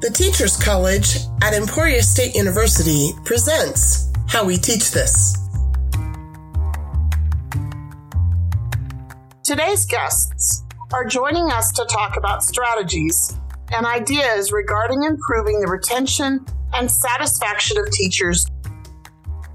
The 0.00 0.08
Teachers 0.08 0.56
College 0.56 1.18
at 1.42 1.52
Emporia 1.52 2.02
State 2.02 2.34
University 2.34 3.10
presents 3.26 4.10
How 4.28 4.46
We 4.46 4.56
Teach 4.56 4.92
This. 4.92 5.36
Today's 9.44 9.84
guests 9.84 10.64
are 10.94 11.04
joining 11.04 11.52
us 11.52 11.70
to 11.72 11.84
talk 11.84 12.16
about 12.16 12.42
strategies 12.42 13.38
and 13.76 13.84
ideas 13.84 14.52
regarding 14.52 15.02
improving 15.02 15.60
the 15.60 15.66
retention 15.66 16.46
and 16.72 16.90
satisfaction 16.90 17.76
of 17.76 17.90
teachers. 17.90 18.46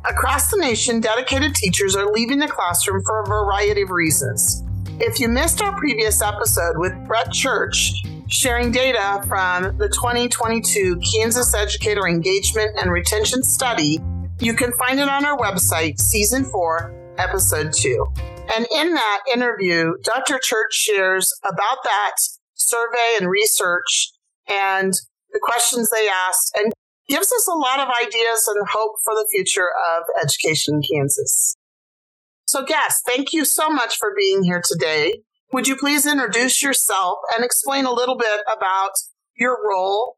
Across 0.08 0.52
the 0.52 0.58
nation, 0.58 1.00
dedicated 1.00 1.56
teachers 1.56 1.96
are 1.96 2.12
leaving 2.12 2.38
the 2.38 2.48
classroom 2.48 3.02
for 3.04 3.22
a 3.22 3.26
variety 3.26 3.82
of 3.82 3.90
reasons. 3.90 4.62
If 5.00 5.20
you 5.20 5.28
missed 5.28 5.64
our 5.64 5.76
previous 5.76 6.22
episode 6.22 6.78
with 6.78 6.94
Brett 7.08 7.32
Church, 7.32 7.94
sharing 8.28 8.72
data 8.72 9.24
from 9.28 9.78
the 9.78 9.88
2022 9.90 11.00
Kansas 11.14 11.54
Educator 11.54 12.08
Engagement 12.08 12.78
and 12.80 12.92
Retention 12.92 13.44
Study. 13.44 14.00
You 14.40 14.54
can 14.54 14.72
find 14.74 15.00
it 15.00 15.08
on 15.08 15.26
our 15.26 15.38
website, 15.38 16.00
Season 16.00 16.44
4, 16.46 17.16
Episode 17.18 17.72
2. 17.74 18.06
And 18.56 18.68
in 18.72 18.94
that 18.94 19.22
interview, 19.34 19.94
Dr. 20.04 20.40
Church 20.42 20.74
shares 20.74 21.32
about 21.44 21.78
that 21.84 22.16
survey 22.54 23.18
and 23.20 23.30
research 23.30 24.12
and 24.48 24.94
the 25.32 25.40
questions 25.42 25.90
they 25.90 26.08
asked 26.08 26.52
and 26.58 26.74
gives 27.08 27.32
us 27.32 27.48
a 27.48 27.58
lot 27.58 27.80
of 27.80 27.88
ideas 28.02 28.48
and 28.48 28.68
hope 28.72 28.96
for 29.04 29.14
the 29.14 29.28
future 29.32 29.70
of 29.96 30.04
education 30.24 30.76
in 30.76 30.82
Kansas. 30.82 31.56
So, 32.46 32.64
guests, 32.64 33.02
thank 33.08 33.34
you 33.34 33.46
so 33.46 33.70
much 33.70 33.98
for 33.98 34.14
being 34.16 34.44
here 34.44 34.62
today. 34.64 35.22
Would 35.52 35.68
you 35.68 35.76
please 35.76 36.06
introduce 36.06 36.62
yourself 36.62 37.20
and 37.36 37.46
explain 37.46 37.86
a 37.86 37.94
little 37.94 38.18
bit 38.18 38.42
about 38.52 38.92
your 39.38 39.58
role 39.64 40.18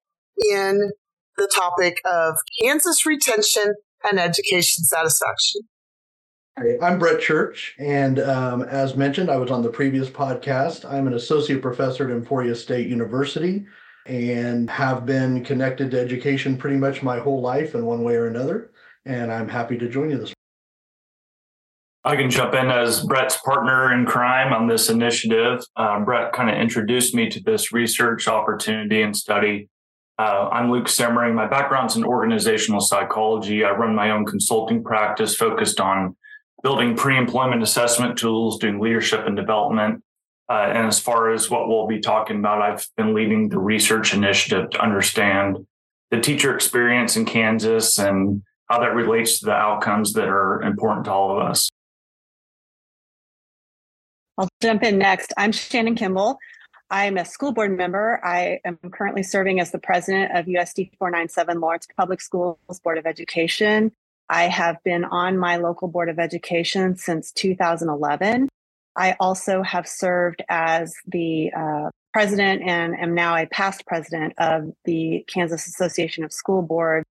in 0.51 0.91
the 1.37 1.51
topic 1.53 1.97
of 2.05 2.35
Kansas 2.61 3.05
retention 3.05 3.75
and 4.03 4.19
education 4.19 4.83
satisfaction? 4.83 5.61
Hey, 6.57 6.77
I'm 6.81 6.97
Brett 6.97 7.21
Church, 7.21 7.75
and 7.77 8.19
um, 8.19 8.63
as 8.63 8.95
mentioned, 8.95 9.29
I 9.29 9.37
was 9.37 9.51
on 9.51 9.61
the 9.61 9.69
previous 9.69 10.09
podcast. 10.09 10.91
I'm 10.91 11.05
an 11.05 11.13
associate 11.13 11.61
professor 11.61 12.05
at 12.05 12.15
Emporia 12.15 12.55
State 12.55 12.87
University 12.87 13.65
and 14.07 14.69
have 14.69 15.05
been 15.05 15.43
connected 15.43 15.91
to 15.91 15.99
education 15.99 16.57
pretty 16.57 16.77
much 16.77 17.03
my 17.03 17.19
whole 17.19 17.41
life 17.41 17.75
in 17.75 17.85
one 17.85 18.03
way 18.03 18.15
or 18.15 18.25
another. 18.25 18.71
And 19.05 19.31
I'm 19.31 19.49
happy 19.49 19.77
to 19.77 19.87
join 19.87 20.09
you 20.09 20.17
this 20.17 20.33
I 22.07 22.15
can 22.15 22.29
jump 22.29 22.53
in 22.53 22.71
as 22.71 23.03
Brett's 23.03 23.35
partner 23.35 23.91
in 23.91 24.05
crime 24.05 24.53
on 24.53 24.65
this 24.65 24.89
initiative. 24.89 25.59
Uh, 25.75 25.99
Brett 25.99 26.31
kind 26.31 26.49
of 26.49 26.55
introduced 26.55 27.13
me 27.13 27.27
to 27.27 27.43
this 27.43 27.73
research 27.73 28.29
opportunity 28.29 29.01
and 29.01 29.13
study. 29.13 29.67
Uh, 30.17 30.47
I'm 30.49 30.71
Luke 30.71 30.87
Simmering. 30.87 31.35
My 31.35 31.47
background's 31.47 31.97
in 31.97 32.05
organizational 32.05 32.79
psychology. 32.79 33.65
I 33.65 33.71
run 33.71 33.93
my 33.93 34.11
own 34.11 34.25
consulting 34.25 34.85
practice 34.85 35.35
focused 35.35 35.81
on 35.81 36.15
building 36.63 36.95
pre 36.95 37.17
employment 37.17 37.61
assessment 37.61 38.17
tools, 38.17 38.57
doing 38.57 38.79
leadership 38.79 39.27
and 39.27 39.35
development. 39.35 40.01
Uh, 40.49 40.71
and 40.73 40.87
as 40.87 41.01
far 41.01 41.33
as 41.33 41.49
what 41.49 41.67
we'll 41.67 41.87
be 41.87 41.99
talking 41.99 42.39
about, 42.39 42.61
I've 42.61 42.87
been 42.95 43.13
leading 43.13 43.49
the 43.49 43.59
research 43.59 44.13
initiative 44.13 44.69
to 44.69 44.81
understand 44.81 45.57
the 46.09 46.21
teacher 46.21 46.55
experience 46.55 47.17
in 47.17 47.25
Kansas 47.25 47.99
and 47.99 48.43
how 48.69 48.79
that 48.79 48.95
relates 48.95 49.39
to 49.39 49.47
the 49.47 49.51
outcomes 49.51 50.13
that 50.13 50.29
are 50.29 50.61
important 50.61 51.03
to 51.03 51.11
all 51.11 51.37
of 51.37 51.45
us. 51.45 51.67
I'll 54.37 54.49
jump 54.61 54.83
in 54.83 54.99
next. 54.99 55.33
I'm 55.35 55.51
Shannon 55.51 55.95
Kimball. 55.95 56.37
I'm 56.91 57.17
a 57.17 57.25
school 57.25 57.53
board 57.53 57.75
member. 57.75 58.21
I 58.23 58.59
am 58.65 58.77
currently 58.91 59.23
serving 59.23 59.59
as 59.59 59.71
the 59.71 59.79
president 59.79 60.37
of 60.37 60.45
USD 60.45 60.91
497 60.99 61.59
Lawrence 61.59 61.87
Public 61.97 62.21
Schools 62.21 62.57
Board 62.83 62.99
of 62.99 63.07
Education. 63.07 63.91
I 64.29 64.43
have 64.43 64.77
been 64.83 65.05
on 65.05 65.39
my 65.39 65.57
local 65.57 65.87
Board 65.87 66.07
of 66.07 66.19
Education 66.19 66.95
since 66.95 67.31
2011. 67.31 68.47
I 68.95 69.15
also 69.19 69.63
have 69.63 69.87
served 69.87 70.43
as 70.49 70.93
the 71.07 71.51
uh, 71.57 71.89
president 72.13 72.61
and 72.61 72.95
am 72.99 73.15
now 73.15 73.35
a 73.35 73.47
past 73.47 73.87
president 73.87 74.33
of 74.37 74.71
the 74.85 75.25
Kansas 75.27 75.65
Association 75.65 76.23
of 76.23 76.31
School 76.31 76.61
Boards. 76.61 77.05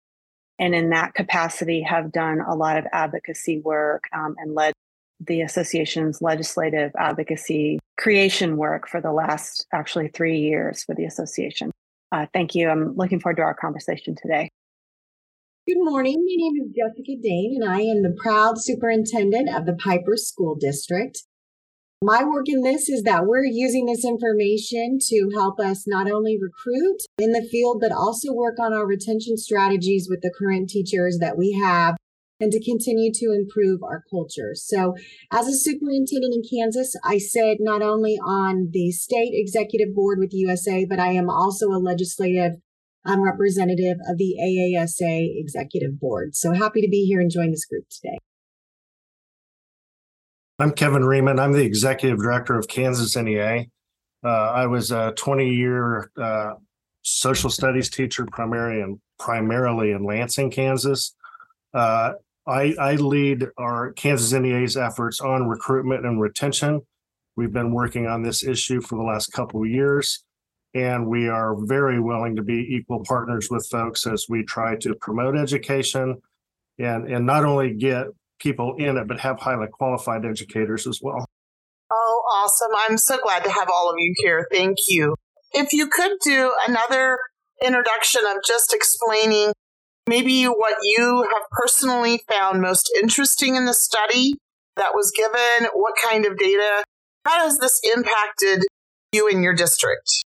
And 0.60 0.76
in 0.76 0.90
that 0.90 1.14
capacity, 1.14 1.82
have 1.82 2.12
done 2.12 2.40
a 2.40 2.54
lot 2.54 2.78
of 2.78 2.86
advocacy 2.92 3.58
work 3.58 4.04
um, 4.12 4.36
and 4.38 4.54
led 4.54 4.74
the 5.20 5.40
association's 5.40 6.20
legislative 6.20 6.92
advocacy 6.98 7.78
creation 7.96 8.56
work 8.56 8.88
for 8.88 9.00
the 9.00 9.12
last 9.12 9.66
actually 9.72 10.08
three 10.08 10.38
years 10.38 10.84
for 10.84 10.94
the 10.94 11.04
association. 11.04 11.70
Uh, 12.12 12.26
thank 12.32 12.54
you. 12.54 12.68
I'm 12.68 12.94
looking 12.96 13.20
forward 13.20 13.36
to 13.36 13.42
our 13.42 13.54
conversation 13.54 14.14
today. 14.20 14.50
Good 15.66 15.78
morning. 15.78 16.14
My 16.14 16.34
name 16.36 16.52
is 16.62 16.76
Jessica 16.76 17.20
Dain, 17.20 17.58
and 17.60 17.68
I 17.68 17.80
am 17.80 18.02
the 18.02 18.16
proud 18.22 18.54
superintendent 18.56 19.52
of 19.52 19.66
the 19.66 19.74
Piper 19.74 20.16
School 20.16 20.54
District. 20.54 21.18
My 22.02 22.22
work 22.22 22.48
in 22.48 22.62
this 22.62 22.88
is 22.88 23.02
that 23.02 23.26
we're 23.26 23.44
using 23.44 23.86
this 23.86 24.04
information 24.04 24.98
to 25.08 25.30
help 25.34 25.58
us 25.58 25.84
not 25.86 26.08
only 26.08 26.38
recruit 26.40 26.98
in 27.18 27.32
the 27.32 27.42
field, 27.50 27.78
but 27.80 27.90
also 27.90 28.32
work 28.32 28.60
on 28.60 28.74
our 28.74 28.86
retention 28.86 29.36
strategies 29.36 30.06
with 30.08 30.20
the 30.20 30.32
current 30.38 30.68
teachers 30.68 31.18
that 31.20 31.36
we 31.36 31.52
have 31.60 31.96
and 32.40 32.52
to 32.52 32.62
continue 32.62 33.10
to 33.14 33.32
improve 33.32 33.82
our 33.82 34.04
culture. 34.10 34.52
So, 34.54 34.94
as 35.32 35.46
a 35.46 35.56
superintendent 35.56 36.34
in 36.34 36.42
Kansas, 36.48 36.94
I 37.04 37.18
sit 37.18 37.58
not 37.60 37.82
only 37.82 38.16
on 38.16 38.70
the 38.72 38.90
state 38.92 39.32
executive 39.32 39.94
board 39.94 40.18
with 40.18 40.32
USA, 40.32 40.84
but 40.84 41.00
I 41.00 41.12
am 41.12 41.30
also 41.30 41.68
a 41.68 41.80
legislative 41.80 42.52
um, 43.04 43.22
representative 43.22 43.96
of 44.08 44.18
the 44.18 44.36
AASA 44.40 45.40
executive 45.40 45.98
board. 45.98 46.34
So, 46.36 46.52
happy 46.52 46.82
to 46.82 46.88
be 46.88 47.06
here 47.06 47.20
and 47.20 47.30
join 47.30 47.50
this 47.50 47.64
group 47.64 47.84
today. 47.90 48.18
I'm 50.58 50.72
Kevin 50.72 51.04
Riemann. 51.04 51.38
I'm 51.38 51.52
the 51.52 51.64
executive 51.64 52.18
director 52.18 52.58
of 52.58 52.68
Kansas 52.68 53.16
NEA. 53.16 53.66
Uh, 54.24 54.28
I 54.28 54.66
was 54.66 54.90
a 54.90 55.12
20 55.16 55.50
year 55.50 56.10
uh, 56.20 56.54
social 57.02 57.50
studies 57.50 57.90
teacher, 57.90 58.26
primarily 58.26 58.80
in, 58.80 59.00
primarily 59.18 59.92
in 59.92 60.04
Lansing, 60.04 60.50
Kansas. 60.50 61.14
Uh, 61.74 62.12
I, 62.46 62.74
I 62.78 62.94
lead 62.94 63.46
our 63.58 63.92
Kansas 63.92 64.32
NEA's 64.32 64.76
efforts 64.76 65.20
on 65.20 65.48
recruitment 65.48 66.06
and 66.06 66.20
retention. 66.20 66.82
We've 67.36 67.52
been 67.52 67.72
working 67.72 68.06
on 68.06 68.22
this 68.22 68.44
issue 68.44 68.80
for 68.80 68.96
the 68.96 69.04
last 69.04 69.32
couple 69.32 69.62
of 69.62 69.68
years, 69.68 70.24
and 70.74 71.08
we 71.08 71.28
are 71.28 71.56
very 71.58 72.00
willing 72.00 72.36
to 72.36 72.42
be 72.42 72.76
equal 72.76 73.02
partners 73.04 73.48
with 73.50 73.66
folks 73.70 74.06
as 74.06 74.26
we 74.28 74.44
try 74.44 74.76
to 74.76 74.94
promote 75.00 75.36
education 75.36 76.16
and, 76.78 77.08
and 77.10 77.26
not 77.26 77.44
only 77.44 77.74
get 77.74 78.06
people 78.38 78.76
in 78.78 78.96
it, 78.96 79.08
but 79.08 79.20
have 79.20 79.40
highly 79.40 79.66
qualified 79.72 80.24
educators 80.24 80.86
as 80.86 81.00
well. 81.02 81.26
Oh, 81.90 82.22
awesome. 82.32 82.70
I'm 82.88 82.98
so 82.98 83.18
glad 83.18 83.44
to 83.44 83.50
have 83.50 83.68
all 83.72 83.90
of 83.90 83.96
you 83.98 84.14
here. 84.18 84.46
Thank 84.52 84.76
you. 84.88 85.14
If 85.52 85.72
you 85.72 85.88
could 85.88 86.12
do 86.24 86.52
another 86.66 87.18
introduction 87.62 88.22
of 88.26 88.38
just 88.46 88.74
explaining 88.74 89.52
maybe 90.08 90.44
what 90.44 90.76
you 90.82 91.26
have 91.32 91.42
personally 91.50 92.22
found 92.30 92.60
most 92.60 92.90
interesting 93.00 93.56
in 93.56 93.64
the 93.64 93.74
study 93.74 94.34
that 94.76 94.94
was 94.94 95.12
given, 95.16 95.68
what 95.74 95.94
kind 96.02 96.26
of 96.26 96.38
data, 96.38 96.84
how 97.24 97.44
has 97.44 97.58
this 97.58 97.80
impacted 97.96 98.62
you 99.12 99.26
in 99.28 99.42
your 99.42 99.54
district? 99.54 100.24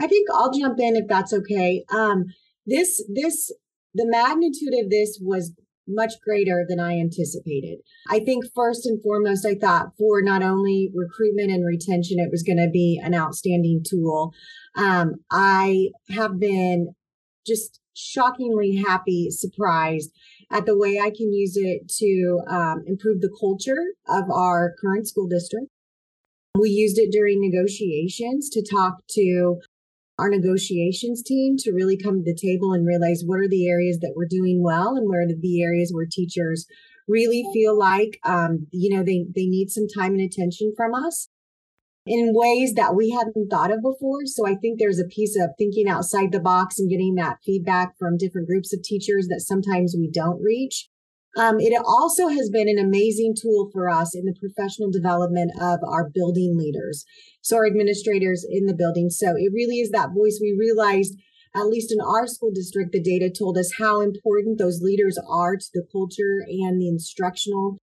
I 0.00 0.06
think 0.06 0.28
I'll 0.32 0.52
jump 0.52 0.78
in 0.78 0.96
if 0.96 1.04
that's 1.08 1.32
okay. 1.32 1.84
Um, 1.92 2.26
this, 2.66 3.04
this, 3.12 3.52
the 3.94 4.06
magnitude 4.06 4.74
of 4.82 4.90
this 4.90 5.18
was 5.20 5.52
much 5.88 6.14
greater 6.24 6.64
than 6.68 6.78
I 6.78 6.98
anticipated. 6.98 7.78
I 8.10 8.20
think 8.20 8.44
first 8.54 8.84
and 8.84 9.02
foremost, 9.02 9.46
I 9.46 9.54
thought 9.54 9.96
for 9.98 10.20
not 10.22 10.42
only 10.42 10.90
recruitment 10.94 11.50
and 11.50 11.64
retention, 11.64 12.18
it 12.18 12.30
was 12.30 12.42
going 12.42 12.58
to 12.58 12.68
be 12.70 13.00
an 13.02 13.14
outstanding 13.14 13.82
tool. 13.88 14.32
Um, 14.76 15.14
I 15.30 15.88
have 16.10 16.38
been 16.38 16.94
just 17.48 17.80
shockingly 17.94 18.76
happy, 18.86 19.28
surprised 19.30 20.12
at 20.50 20.66
the 20.66 20.78
way 20.78 20.98
I 20.98 21.10
can 21.10 21.32
use 21.32 21.56
it 21.56 21.88
to 21.98 22.40
um, 22.48 22.84
improve 22.86 23.20
the 23.20 23.34
culture 23.40 23.94
of 24.08 24.30
our 24.30 24.74
current 24.80 25.08
school 25.08 25.26
district. 25.26 25.66
We 26.58 26.70
used 26.70 26.98
it 26.98 27.10
during 27.10 27.40
negotiations 27.40 28.48
to 28.50 28.62
talk 28.62 29.02
to 29.10 29.60
our 30.18 30.28
negotiations 30.28 31.22
team 31.22 31.56
to 31.58 31.72
really 31.72 31.96
come 31.96 32.18
to 32.18 32.24
the 32.24 32.34
table 32.34 32.72
and 32.72 32.86
realize 32.86 33.22
what 33.24 33.38
are 33.38 33.48
the 33.48 33.68
areas 33.68 33.98
that 34.00 34.14
we're 34.16 34.26
doing 34.28 34.62
well 34.62 34.96
and 34.96 35.08
where 35.08 35.22
are 35.22 35.26
the 35.26 35.62
areas 35.62 35.92
where 35.92 36.06
teachers 36.10 36.66
really 37.06 37.44
feel 37.54 37.78
like 37.78 38.18
um, 38.24 38.66
you 38.70 38.94
know 38.94 39.04
they, 39.04 39.26
they 39.34 39.46
need 39.46 39.70
some 39.70 39.86
time 39.86 40.12
and 40.12 40.20
attention 40.20 40.72
from 40.76 40.92
us 40.94 41.28
in 42.08 42.32
ways 42.34 42.72
that 42.74 42.96
we 42.96 43.10
hadn't 43.10 43.50
thought 43.50 43.70
of 43.70 43.82
before. 43.82 44.24
So 44.24 44.46
I 44.46 44.54
think 44.54 44.78
there's 44.78 44.98
a 44.98 45.04
piece 45.04 45.36
of 45.36 45.50
thinking 45.58 45.88
outside 45.88 46.32
the 46.32 46.40
box 46.40 46.78
and 46.78 46.88
getting 46.88 47.14
that 47.16 47.38
feedback 47.44 47.96
from 47.98 48.16
different 48.16 48.48
groups 48.48 48.72
of 48.72 48.82
teachers 48.82 49.28
that 49.28 49.44
sometimes 49.46 49.94
we 49.96 50.10
don't 50.10 50.42
reach. 50.42 50.88
Um, 51.36 51.60
it 51.60 51.78
also 51.86 52.28
has 52.28 52.48
been 52.48 52.68
an 52.68 52.78
amazing 52.78 53.34
tool 53.40 53.68
for 53.72 53.90
us 53.90 54.16
in 54.16 54.24
the 54.24 54.34
professional 54.40 54.90
development 54.90 55.52
of 55.60 55.80
our 55.86 56.08
building 56.08 56.56
leaders. 56.56 57.04
So 57.42 57.56
our 57.56 57.66
administrators 57.66 58.44
in 58.48 58.64
the 58.64 58.74
building. 58.74 59.10
So 59.10 59.36
it 59.36 59.52
really 59.52 59.76
is 59.76 59.90
that 59.90 60.14
voice 60.16 60.38
we 60.40 60.56
realized 60.58 61.14
at 61.54 61.66
least 61.66 61.92
in 61.92 61.98
our 62.00 62.26
school 62.26 62.50
district, 62.54 62.92
the 62.92 63.02
data 63.02 63.30
told 63.30 63.56
us 63.56 63.72
how 63.78 64.00
important 64.00 64.58
those 64.58 64.80
leaders 64.82 65.18
are 65.28 65.56
to 65.56 65.66
the 65.72 65.86
culture 65.92 66.44
and 66.46 66.80
the 66.80 66.88
instructional 66.88 67.78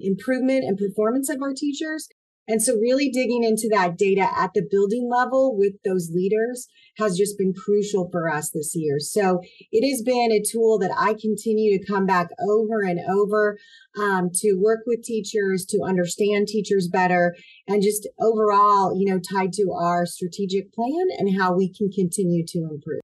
improvement 0.00 0.64
and 0.64 0.78
performance 0.78 1.28
of 1.28 1.42
our 1.42 1.52
teachers. 1.54 2.08
And 2.48 2.62
so 2.62 2.74
really 2.76 3.10
digging 3.10 3.44
into 3.44 3.68
that 3.72 3.98
data 3.98 4.26
at 4.36 4.52
the 4.54 4.66
building 4.68 5.08
level 5.08 5.54
with 5.56 5.74
those 5.84 6.10
leaders 6.12 6.66
has 6.96 7.16
just 7.16 7.36
been 7.36 7.52
crucial 7.52 8.08
for 8.10 8.30
us 8.30 8.50
this 8.50 8.72
year. 8.74 8.98
So 8.98 9.40
it 9.70 9.88
has 9.88 10.02
been 10.02 10.32
a 10.32 10.42
tool 10.42 10.78
that 10.78 10.90
I 10.98 11.12
continue 11.12 11.78
to 11.78 11.84
come 11.84 12.06
back 12.06 12.28
over 12.48 12.80
and 12.80 13.00
over 13.08 13.58
um, 14.00 14.30
to 14.36 14.54
work 14.54 14.80
with 14.86 15.02
teachers, 15.02 15.66
to 15.66 15.82
understand 15.84 16.48
teachers 16.48 16.88
better, 16.88 17.36
and 17.66 17.82
just 17.82 18.08
overall, 18.18 18.98
you 18.98 19.12
know, 19.12 19.20
tied 19.20 19.52
to 19.54 19.72
our 19.72 20.06
strategic 20.06 20.72
plan 20.72 21.08
and 21.18 21.38
how 21.38 21.54
we 21.54 21.70
can 21.72 21.90
continue 21.90 22.44
to 22.46 22.58
improve. 22.60 23.00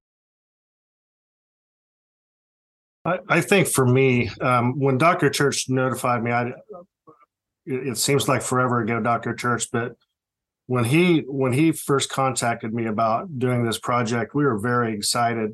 I, 3.04 3.18
I 3.28 3.40
think 3.42 3.68
for 3.68 3.84
me, 3.84 4.30
um, 4.40 4.80
when 4.80 4.96
Dr. 4.96 5.28
Church 5.28 5.66
notified 5.68 6.22
me, 6.22 6.30
I 6.32 6.52
it, 7.66 7.98
seems 7.98 8.28
like 8.28 8.42
forever 8.42 8.80
ago, 8.80 9.00
Dr. 9.00 9.34
Church, 9.34 9.70
but 9.72 9.96
when 10.66 10.84
he 10.84 11.20
when 11.26 11.52
he 11.52 11.72
first 11.72 12.10
contacted 12.10 12.72
me 12.72 12.86
about 12.86 13.38
doing 13.38 13.64
this 13.64 13.78
project, 13.78 14.34
we 14.34 14.44
were 14.44 14.58
very 14.58 14.94
excited. 14.94 15.52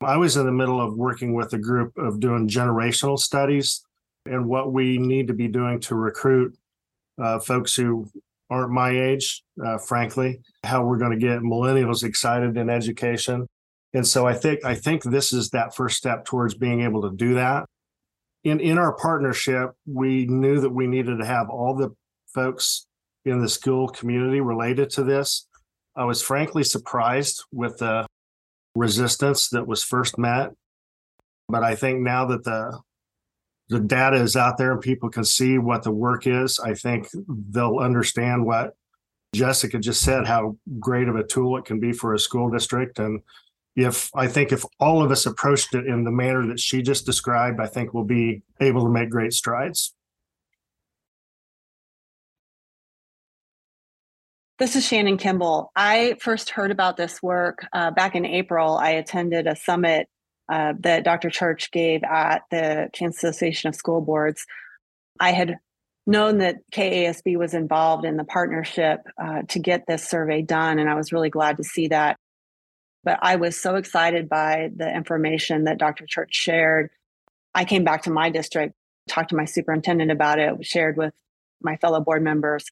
I 0.00 0.16
was 0.16 0.36
in 0.36 0.46
the 0.46 0.52
middle 0.52 0.80
of 0.80 0.96
working 0.96 1.34
with 1.34 1.52
a 1.52 1.58
group 1.58 1.96
of 1.96 2.20
doing 2.20 2.48
generational 2.48 3.18
studies 3.18 3.84
and 4.26 4.46
what 4.46 4.72
we 4.72 4.98
need 4.98 5.28
to 5.28 5.34
be 5.34 5.48
doing 5.48 5.80
to 5.80 5.94
recruit 5.94 6.56
uh, 7.20 7.38
folks 7.38 7.74
who 7.74 8.08
aren't 8.50 8.70
my 8.70 8.90
age, 8.90 9.42
uh, 9.64 9.78
frankly, 9.78 10.40
how 10.64 10.84
we're 10.84 10.98
going 10.98 11.12
to 11.12 11.16
get 11.16 11.40
millennials 11.40 12.04
excited 12.04 12.56
in 12.56 12.68
education. 12.68 13.46
And 13.94 14.06
so 14.06 14.26
I 14.26 14.34
think 14.34 14.64
I 14.64 14.74
think 14.74 15.02
this 15.02 15.32
is 15.32 15.50
that 15.50 15.74
first 15.74 15.96
step 15.96 16.24
towards 16.24 16.54
being 16.54 16.82
able 16.82 17.02
to 17.02 17.16
do 17.16 17.34
that 17.34 17.66
in 18.44 18.60
in 18.60 18.78
our 18.78 18.92
partnership, 18.92 19.70
we 19.86 20.26
knew 20.26 20.60
that 20.60 20.70
we 20.70 20.86
needed 20.86 21.18
to 21.18 21.26
have 21.26 21.48
all 21.48 21.74
the 21.74 21.94
folks 22.34 22.86
in 23.24 23.40
the 23.40 23.48
school 23.48 23.88
community 23.88 24.40
related 24.40 24.90
to 24.90 25.04
this. 25.04 25.46
I 25.94 26.04
was 26.04 26.22
frankly 26.22 26.64
surprised 26.64 27.44
with 27.52 27.78
the 27.78 28.06
resistance 28.74 29.48
that 29.50 29.66
was 29.66 29.84
first 29.84 30.18
met, 30.18 30.52
but 31.48 31.62
I 31.62 31.74
think 31.74 32.00
now 32.00 32.26
that 32.26 32.44
the 32.44 32.80
the 33.68 33.80
data 33.80 34.16
is 34.16 34.36
out 34.36 34.58
there 34.58 34.72
and 34.72 34.80
people 34.80 35.08
can 35.08 35.24
see 35.24 35.58
what 35.58 35.82
the 35.82 35.92
work 35.92 36.26
is, 36.26 36.58
I 36.58 36.74
think 36.74 37.08
they'll 37.50 37.78
understand 37.78 38.44
what 38.44 38.74
Jessica 39.34 39.78
just 39.78 40.02
said, 40.02 40.26
how 40.26 40.58
great 40.78 41.08
of 41.08 41.16
a 41.16 41.24
tool 41.24 41.56
it 41.56 41.64
can 41.64 41.80
be 41.80 41.92
for 41.92 42.12
a 42.12 42.18
school 42.18 42.50
district 42.50 42.98
and 42.98 43.22
if 43.74 44.10
I 44.14 44.26
think 44.26 44.52
if 44.52 44.64
all 44.78 45.02
of 45.02 45.10
us 45.10 45.26
approached 45.26 45.74
it 45.74 45.86
in 45.86 46.04
the 46.04 46.10
manner 46.10 46.46
that 46.46 46.60
she 46.60 46.82
just 46.82 47.06
described, 47.06 47.60
I 47.60 47.66
think 47.66 47.94
we'll 47.94 48.04
be 48.04 48.42
able 48.60 48.84
to 48.84 48.90
make 48.90 49.10
great 49.10 49.32
strides. 49.32 49.94
This 54.58 54.76
is 54.76 54.86
Shannon 54.86 55.16
Kimball. 55.16 55.72
I 55.74 56.16
first 56.20 56.50
heard 56.50 56.70
about 56.70 56.96
this 56.96 57.22
work 57.22 57.66
uh, 57.72 57.90
back 57.90 58.14
in 58.14 58.24
April. 58.24 58.76
I 58.76 58.90
attended 58.90 59.46
a 59.46 59.56
summit 59.56 60.08
uh, 60.48 60.74
that 60.80 61.04
Dr. 61.04 61.30
Church 61.30 61.70
gave 61.72 62.04
at 62.04 62.42
the 62.50 62.88
Kansas 62.92 63.24
Association 63.24 63.68
of 63.68 63.74
School 63.74 64.00
Boards. 64.00 64.46
I 65.18 65.32
had 65.32 65.56
known 66.06 66.38
that 66.38 66.58
KASB 66.72 67.36
was 67.36 67.54
involved 67.54 68.04
in 68.04 68.16
the 68.16 68.24
partnership 68.24 69.00
uh, 69.20 69.42
to 69.48 69.58
get 69.58 69.86
this 69.86 70.08
survey 70.08 70.42
done, 70.42 70.78
and 70.78 70.90
I 70.90 70.94
was 70.94 71.12
really 71.12 71.30
glad 71.30 71.56
to 71.56 71.64
see 71.64 71.88
that. 71.88 72.16
But 73.04 73.18
I 73.22 73.36
was 73.36 73.60
so 73.60 73.74
excited 73.76 74.28
by 74.28 74.70
the 74.74 74.94
information 74.94 75.64
that 75.64 75.78
Dr. 75.78 76.06
Church 76.06 76.34
shared. 76.34 76.90
I 77.54 77.64
came 77.64 77.84
back 77.84 78.02
to 78.04 78.10
my 78.10 78.30
district, 78.30 78.74
talked 79.08 79.30
to 79.30 79.36
my 79.36 79.44
superintendent 79.44 80.10
about 80.10 80.38
it, 80.38 80.64
shared 80.64 80.96
with 80.96 81.12
my 81.60 81.76
fellow 81.76 82.00
board 82.00 82.22
members. 82.22 82.64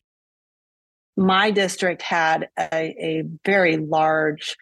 My 1.17 1.51
district 1.51 2.03
had 2.03 2.49
a, 2.59 2.73
a 2.73 3.25
very 3.45 3.77
large 3.77 4.57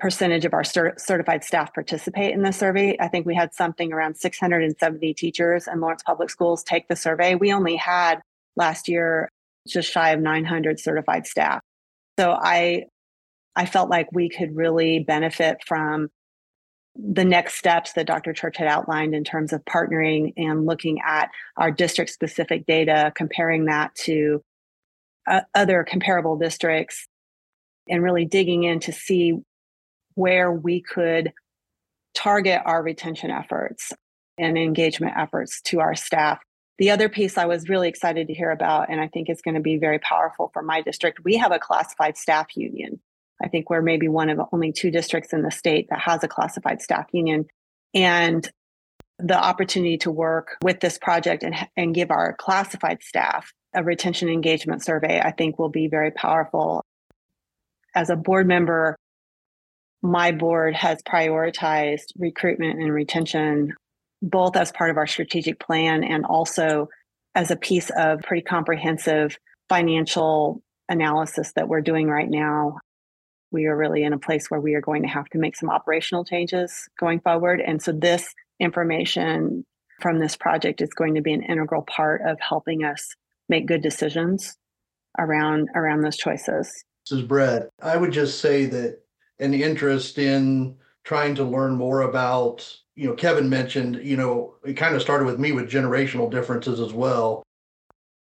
percentage 0.00 0.46
of 0.46 0.54
our 0.54 0.62
cert- 0.62 0.98
certified 0.98 1.44
staff 1.44 1.72
participate 1.74 2.32
in 2.32 2.42
the 2.42 2.52
survey. 2.52 2.96
I 2.98 3.08
think 3.08 3.26
we 3.26 3.34
had 3.34 3.52
something 3.54 3.92
around 3.92 4.16
670 4.16 5.14
teachers 5.14 5.68
in 5.68 5.80
Lawrence 5.80 6.02
Public 6.02 6.30
Schools 6.30 6.64
take 6.64 6.88
the 6.88 6.96
survey. 6.96 7.34
We 7.34 7.52
only 7.52 7.76
had 7.76 8.20
last 8.56 8.88
year 8.88 9.30
just 9.68 9.92
shy 9.92 10.10
of 10.10 10.20
900 10.20 10.80
certified 10.80 11.26
staff. 11.26 11.60
So 12.18 12.32
I 12.32 12.84
I 13.56 13.66
felt 13.66 13.90
like 13.90 14.08
we 14.12 14.28
could 14.28 14.56
really 14.56 15.00
benefit 15.00 15.58
from 15.66 16.08
the 16.96 17.24
next 17.24 17.54
steps 17.54 17.92
that 17.92 18.06
Dr. 18.06 18.32
Church 18.32 18.56
had 18.56 18.66
outlined 18.66 19.14
in 19.14 19.24
terms 19.24 19.52
of 19.52 19.64
partnering 19.64 20.32
and 20.36 20.66
looking 20.66 21.00
at 21.06 21.30
our 21.56 21.70
district 21.70 22.10
specific 22.10 22.66
data, 22.66 23.12
comparing 23.14 23.66
that 23.66 23.94
to 23.94 24.42
uh, 25.28 25.42
other 25.54 25.84
comparable 25.84 26.36
districts, 26.36 27.06
and 27.88 28.02
really 28.02 28.24
digging 28.24 28.64
in 28.64 28.80
to 28.80 28.92
see 28.92 29.34
where 30.14 30.52
we 30.52 30.82
could 30.82 31.32
target 32.14 32.60
our 32.64 32.82
retention 32.82 33.30
efforts 33.30 33.92
and 34.36 34.58
engagement 34.58 35.14
efforts 35.16 35.60
to 35.62 35.80
our 35.80 35.94
staff. 35.94 36.40
The 36.78 36.90
other 36.90 37.08
piece 37.08 37.36
I 37.36 37.44
was 37.44 37.68
really 37.68 37.88
excited 37.88 38.26
to 38.26 38.34
hear 38.34 38.50
about, 38.50 38.90
and 38.90 39.00
I 39.00 39.08
think 39.08 39.28
is 39.28 39.42
going 39.42 39.54
to 39.54 39.60
be 39.60 39.76
very 39.76 39.98
powerful 39.98 40.50
for 40.52 40.62
my 40.62 40.82
district, 40.82 41.20
we 41.24 41.36
have 41.36 41.52
a 41.52 41.58
classified 41.58 42.16
staff 42.16 42.56
union. 42.56 43.00
I 43.42 43.48
think 43.48 43.70
we're 43.70 43.82
maybe 43.82 44.08
one 44.08 44.30
of 44.30 44.40
only 44.52 44.72
two 44.72 44.90
districts 44.90 45.32
in 45.32 45.42
the 45.42 45.50
state 45.50 45.88
that 45.90 46.00
has 46.00 46.22
a 46.22 46.28
classified 46.28 46.82
staff 46.82 47.06
union. 47.12 47.46
And 47.94 48.48
the 49.18 49.38
opportunity 49.38 49.98
to 49.98 50.10
work 50.10 50.56
with 50.62 50.80
this 50.80 50.98
project 50.98 51.42
and, 51.42 51.54
and 51.76 51.94
give 51.94 52.10
our 52.10 52.34
classified 52.38 53.02
staff 53.02 53.52
a 53.74 53.82
retention 53.82 54.28
engagement 54.28 54.84
survey, 54.84 55.20
I 55.20 55.30
think 55.30 55.58
will 55.58 55.68
be 55.68 55.88
very 55.88 56.10
powerful. 56.10 56.84
As 57.94 58.10
a 58.10 58.16
board 58.16 58.46
member, 58.46 58.96
my 60.02 60.32
board 60.32 60.74
has 60.74 61.02
prioritized 61.02 62.12
recruitment 62.18 62.80
and 62.80 62.92
retention 62.92 63.74
both 64.22 64.56
as 64.56 64.72
part 64.72 64.90
of 64.90 64.96
our 64.96 65.06
strategic 65.06 65.58
plan 65.58 66.04
and 66.04 66.24
also 66.24 66.88
as 67.34 67.50
a 67.50 67.56
piece 67.56 67.90
of 67.96 68.20
pretty 68.20 68.42
comprehensive 68.42 69.36
financial 69.68 70.62
analysis 70.88 71.52
that 71.54 71.68
we're 71.68 71.80
doing 71.80 72.08
right 72.08 72.28
now 72.28 72.78
we 73.52 73.66
are 73.66 73.76
really 73.76 74.04
in 74.04 74.12
a 74.12 74.18
place 74.18 74.50
where 74.50 74.60
we 74.60 74.74
are 74.74 74.80
going 74.80 75.02
to 75.02 75.08
have 75.08 75.28
to 75.30 75.38
make 75.38 75.56
some 75.56 75.70
operational 75.70 76.24
changes 76.24 76.88
going 76.98 77.20
forward. 77.20 77.60
And 77.60 77.82
so 77.82 77.92
this 77.92 78.34
information 78.58 79.64
from 80.00 80.18
this 80.18 80.36
project 80.36 80.80
is 80.80 80.90
going 80.90 81.14
to 81.14 81.20
be 81.20 81.32
an 81.32 81.42
integral 81.42 81.82
part 81.82 82.22
of 82.24 82.38
helping 82.40 82.84
us 82.84 83.14
make 83.48 83.66
good 83.66 83.82
decisions 83.82 84.56
around 85.18 85.68
around 85.74 86.02
those 86.02 86.16
choices. 86.16 86.84
This 87.08 87.18
is 87.18 87.24
Brett. 87.24 87.68
I 87.82 87.96
would 87.96 88.12
just 88.12 88.40
say 88.40 88.66
that 88.66 89.00
an 89.40 89.54
interest 89.54 90.18
in 90.18 90.76
trying 91.04 91.34
to 91.34 91.44
learn 91.44 91.74
more 91.74 92.02
about, 92.02 92.76
you 92.94 93.08
know, 93.08 93.14
Kevin 93.14 93.48
mentioned, 93.48 94.00
you 94.02 94.16
know, 94.16 94.54
it 94.64 94.74
kind 94.74 94.94
of 94.94 95.02
started 95.02 95.24
with 95.24 95.38
me 95.38 95.52
with 95.52 95.70
generational 95.70 96.30
differences 96.30 96.78
as 96.78 96.92
well. 96.92 97.42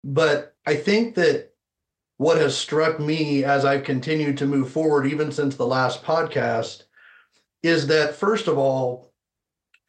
But 0.04 0.54
I 0.66 0.76
think 0.76 1.16
that 1.16 1.49
what 2.20 2.38
has 2.38 2.56
struck 2.56 3.00
me 3.00 3.46
as 3.46 3.64
I've 3.64 3.86
continued 3.86 4.38
to 4.40 4.46
move 4.46 4.70
forward, 4.70 5.08
even 5.08 5.32
since 5.32 5.56
the 5.56 5.66
last 5.66 6.04
podcast, 6.04 6.84
is 7.64 7.88
that 7.88 8.14
first 8.14 8.50
of 8.50 8.58
all, 8.58 9.14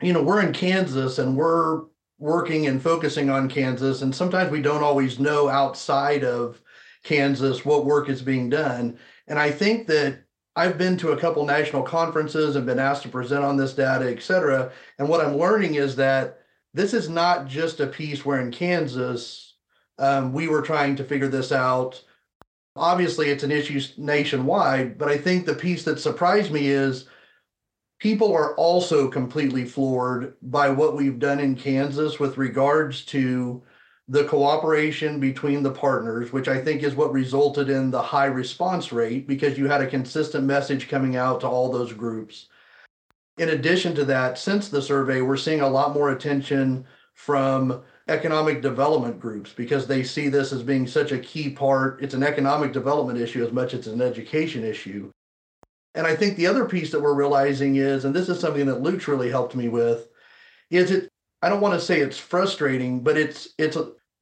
you 0.00 0.12
know, 0.12 0.22
we're 0.22 0.40
in 0.40 0.52
Kansas 0.52 1.18
and 1.18 1.36
we're 1.36 1.82
working 2.20 2.68
and 2.68 2.80
focusing 2.80 3.30
on 3.30 3.48
Kansas, 3.48 4.02
and 4.02 4.14
sometimes 4.14 4.52
we 4.52 4.62
don't 4.62 4.84
always 4.84 5.18
know 5.18 5.48
outside 5.48 6.22
of 6.22 6.62
Kansas 7.02 7.64
what 7.64 7.84
work 7.84 8.08
is 8.08 8.22
being 8.22 8.48
done. 8.48 8.96
And 9.26 9.36
I 9.36 9.50
think 9.50 9.88
that 9.88 10.22
I've 10.54 10.78
been 10.78 10.96
to 10.98 11.10
a 11.10 11.18
couple 11.18 11.44
national 11.44 11.82
conferences 11.82 12.54
and 12.54 12.64
been 12.64 12.78
asked 12.78 13.02
to 13.02 13.08
present 13.08 13.42
on 13.42 13.56
this 13.56 13.74
data, 13.74 14.08
et 14.08 14.22
cetera. 14.22 14.70
And 15.00 15.08
what 15.08 15.20
I'm 15.20 15.36
learning 15.36 15.74
is 15.74 15.96
that 15.96 16.38
this 16.74 16.94
is 16.94 17.08
not 17.08 17.48
just 17.48 17.80
a 17.80 17.88
piece 17.88 18.24
where 18.24 18.40
in 18.40 18.52
Kansas 18.52 19.56
um, 19.98 20.32
we 20.32 20.46
were 20.46 20.62
trying 20.62 20.94
to 20.94 21.04
figure 21.04 21.26
this 21.26 21.50
out 21.50 22.00
obviously 22.76 23.30
it's 23.30 23.44
an 23.44 23.50
issue 23.50 23.80
nationwide, 23.96 24.98
but 24.98 25.08
I 25.08 25.18
think 25.18 25.46
the 25.46 25.54
piece 25.54 25.84
that 25.84 26.00
surprised 26.00 26.52
me 26.52 26.68
is 26.68 27.06
people 27.98 28.32
are 28.32 28.54
also 28.56 29.08
completely 29.08 29.64
floored 29.64 30.34
by 30.42 30.70
what 30.70 30.96
we've 30.96 31.18
done 31.18 31.40
in 31.40 31.54
Kansas 31.54 32.18
with 32.18 32.38
regards 32.38 33.04
to 33.06 33.62
the 34.08 34.24
cooperation 34.24 35.20
between 35.20 35.62
the 35.62 35.70
partners, 35.70 36.32
which 36.32 36.48
I 36.48 36.60
think 36.60 36.82
is 36.82 36.96
what 36.96 37.12
resulted 37.12 37.70
in 37.70 37.92
the 37.92 38.02
high 38.02 38.26
response 38.26 38.90
rate 38.90 39.28
because 39.28 39.56
you 39.56 39.68
had 39.68 39.82
a 39.82 39.86
consistent 39.86 40.44
message 40.44 40.88
coming 40.88 41.14
out 41.14 41.40
to 41.40 41.48
all 41.48 41.70
those 41.70 41.92
groups. 41.92 42.48
In 43.38 43.50
addition 43.50 43.94
to 43.94 44.04
that, 44.06 44.36
since 44.36 44.68
the 44.68 44.82
survey, 44.82 45.20
we're 45.20 45.36
seeing 45.36 45.60
a 45.60 45.68
lot 45.68 45.94
more 45.94 46.10
attention 46.10 46.84
from 47.14 47.82
economic 48.10 48.60
development 48.60 49.20
groups 49.20 49.52
because 49.52 49.86
they 49.86 50.02
see 50.02 50.28
this 50.28 50.52
as 50.52 50.62
being 50.62 50.86
such 50.86 51.12
a 51.12 51.18
key 51.18 51.48
part. 51.48 52.02
It's 52.02 52.14
an 52.14 52.22
economic 52.22 52.72
development 52.72 53.20
issue 53.20 53.44
as 53.44 53.52
much 53.52 53.72
as 53.72 53.86
an 53.86 54.02
education 54.02 54.64
issue. 54.64 55.10
And 55.94 56.06
I 56.06 56.14
think 56.14 56.36
the 56.36 56.46
other 56.46 56.66
piece 56.66 56.90
that 56.92 57.00
we're 57.00 57.14
realizing 57.14 57.76
is, 57.76 58.04
and 58.04 58.14
this 58.14 58.28
is 58.28 58.40
something 58.40 58.66
that 58.66 58.82
Luke's 58.82 59.08
really 59.08 59.30
helped 59.30 59.54
me 59.54 59.68
with, 59.68 60.08
is 60.70 60.90
it, 60.90 61.08
I 61.42 61.48
don't 61.48 61.60
want 61.60 61.74
to 61.74 61.84
say 61.84 62.00
it's 62.00 62.18
frustrating, 62.18 63.00
but 63.00 63.16
it's, 63.16 63.48
it's 63.58 63.78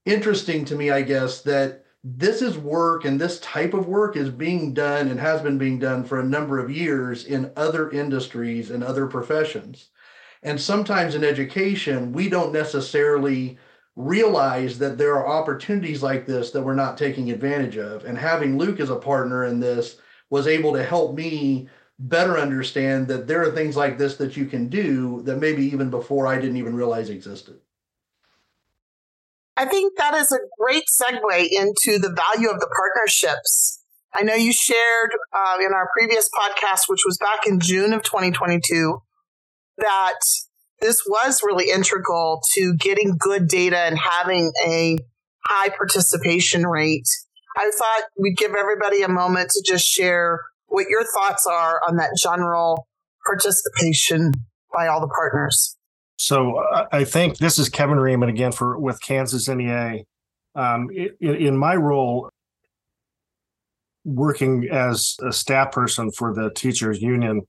interesting 0.06 0.64
to 0.66 0.76
me, 0.76 0.90
I 0.90 1.02
guess, 1.02 1.42
that 1.42 1.84
this 2.04 2.42
is 2.42 2.56
work 2.56 3.04
and 3.04 3.20
this 3.20 3.40
type 3.40 3.74
of 3.74 3.88
work 3.88 4.16
is 4.16 4.30
being 4.30 4.72
done 4.72 5.08
and 5.08 5.18
has 5.18 5.42
been 5.42 5.58
being 5.58 5.78
done 5.78 6.04
for 6.04 6.20
a 6.20 6.24
number 6.24 6.58
of 6.58 6.70
years 6.70 7.24
in 7.24 7.50
other 7.56 7.90
industries 7.90 8.70
and 8.70 8.84
other 8.84 9.06
professions. 9.06 9.90
And 10.42 10.60
sometimes 10.60 11.14
in 11.14 11.24
education, 11.24 12.12
we 12.12 12.28
don't 12.28 12.52
necessarily 12.52 13.58
realize 13.98 14.78
that 14.78 14.96
there 14.96 15.16
are 15.16 15.26
opportunities 15.26 16.04
like 16.04 16.24
this 16.24 16.52
that 16.52 16.62
we're 16.62 16.72
not 16.72 16.96
taking 16.96 17.32
advantage 17.32 17.76
of. 17.76 18.04
And 18.04 18.16
having 18.16 18.56
Luke 18.56 18.78
as 18.78 18.90
a 18.90 18.96
partner 18.96 19.44
in 19.44 19.58
this 19.58 19.96
was 20.30 20.46
able 20.46 20.72
to 20.74 20.84
help 20.84 21.16
me 21.16 21.68
better 21.98 22.38
understand 22.38 23.08
that 23.08 23.26
there 23.26 23.42
are 23.42 23.50
things 23.50 23.76
like 23.76 23.98
this 23.98 24.16
that 24.18 24.36
you 24.36 24.46
can 24.46 24.68
do 24.68 25.20
that 25.22 25.38
maybe 25.38 25.64
even 25.64 25.90
before 25.90 26.28
I 26.28 26.36
didn't 26.36 26.58
even 26.58 26.76
realize 26.76 27.10
existed. 27.10 27.58
I 29.56 29.64
think 29.64 29.98
that 29.98 30.14
is 30.14 30.30
a 30.30 30.38
great 30.60 30.84
segue 30.84 31.48
into 31.50 31.98
the 31.98 32.14
value 32.14 32.50
of 32.50 32.60
the 32.60 32.68
partnerships. 32.76 33.82
I 34.14 34.22
know 34.22 34.34
you 34.34 34.52
shared 34.52 35.10
uh, 35.32 35.56
in 35.58 35.72
our 35.74 35.88
previous 35.92 36.28
podcast, 36.32 36.82
which 36.86 37.00
was 37.04 37.18
back 37.18 37.48
in 37.48 37.58
June 37.58 37.92
of 37.92 38.04
2022, 38.04 39.02
that 39.78 40.20
this 40.80 41.02
was 41.06 41.40
really 41.42 41.70
integral 41.70 42.42
to 42.54 42.74
getting 42.78 43.16
good 43.18 43.48
data 43.48 43.78
and 43.78 43.98
having 43.98 44.52
a 44.66 44.98
high 45.46 45.70
participation 45.70 46.66
rate. 46.66 47.08
I 47.56 47.70
thought 47.76 48.02
we'd 48.18 48.36
give 48.36 48.54
everybody 48.54 49.02
a 49.02 49.08
moment 49.08 49.50
to 49.50 49.64
just 49.66 49.84
share 49.84 50.40
what 50.66 50.86
your 50.88 51.04
thoughts 51.04 51.46
are 51.46 51.80
on 51.88 51.96
that 51.96 52.10
general 52.22 52.86
participation 53.26 54.32
by 54.72 54.86
all 54.86 55.00
the 55.00 55.08
partners. 55.08 55.76
So 56.16 56.62
I 56.92 57.04
think 57.04 57.38
this 57.38 57.58
is 57.58 57.68
Kevin 57.68 57.98
Reeman 57.98 58.28
again 58.28 58.52
for 58.52 58.78
with 58.78 59.00
Kansas 59.00 59.48
NEA. 59.48 60.02
Um, 60.54 60.88
in, 61.20 61.34
in 61.36 61.56
my 61.56 61.76
role, 61.76 62.30
working 64.04 64.68
as 64.70 65.16
a 65.24 65.32
staff 65.32 65.70
person 65.70 66.10
for 66.10 66.34
the 66.34 66.50
teachers 66.54 67.00
union, 67.00 67.42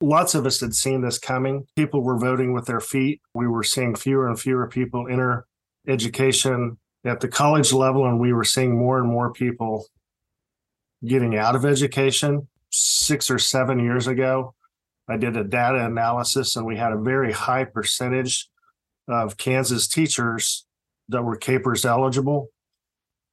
lots 0.00 0.34
of 0.34 0.46
us 0.46 0.60
had 0.60 0.74
seen 0.74 1.02
this 1.02 1.18
coming. 1.18 1.66
People 1.76 2.02
were 2.02 2.18
voting 2.18 2.52
with 2.52 2.66
their 2.66 2.80
feet. 2.80 3.20
We 3.34 3.46
were 3.46 3.62
seeing 3.62 3.94
fewer 3.94 4.28
and 4.28 4.38
fewer 4.38 4.68
people 4.68 5.08
enter 5.08 5.46
education 5.86 6.78
at 7.04 7.20
the 7.20 7.28
college 7.28 7.72
level, 7.72 8.06
and 8.06 8.20
we 8.20 8.32
were 8.32 8.44
seeing 8.44 8.76
more 8.76 8.98
and 8.98 9.08
more 9.08 9.32
people 9.32 9.86
getting 11.04 11.36
out 11.36 11.56
of 11.56 11.64
education. 11.64 12.48
Six 12.70 13.30
or 13.30 13.38
seven 13.38 13.78
years 13.78 14.06
ago, 14.06 14.54
I 15.08 15.16
did 15.16 15.36
a 15.36 15.44
data 15.44 15.86
analysis, 15.86 16.54
and 16.54 16.66
we 16.66 16.76
had 16.76 16.92
a 16.92 16.98
very 16.98 17.32
high 17.32 17.64
percentage 17.64 18.48
of 19.08 19.38
Kansas 19.38 19.88
teachers 19.88 20.66
that 21.08 21.22
were 21.22 21.38
KPERS 21.38 21.86
eligible. 21.86 22.50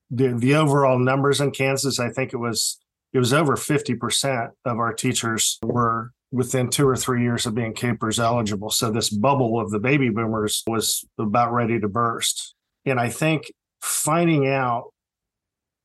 The, 0.10 0.34
the 0.38 0.56
overall 0.56 0.98
numbers 0.98 1.42
in 1.42 1.52
Kansas, 1.52 2.00
I 2.00 2.12
think 2.12 2.34
it 2.34 2.38
was 2.38 2.80
it 3.12 3.20
was 3.20 3.34
over 3.34 3.56
50% 3.56 4.52
of 4.66 4.78
our 4.78 4.94
teachers 4.94 5.58
were 5.64 6.12
within 6.36 6.70
two 6.70 6.86
or 6.86 6.98
three 6.98 7.24
years 7.24 7.46
of 7.46 7.56
being 7.56 7.74
KPERS 7.74 8.20
eligible. 8.20 8.70
So 8.70 8.92
this 8.92 9.10
bubble 9.10 9.58
of 9.58 9.72
the 9.72 9.80
baby 9.80 10.10
boomers 10.10 10.64
was 10.68 11.06
about 11.18 11.54
ready 11.54 11.80
to 11.80 11.88
burst. 11.88 12.56
And 12.86 13.00
I 13.00 13.08
think 13.08 13.50
finding 13.82 14.50
out 14.50 14.92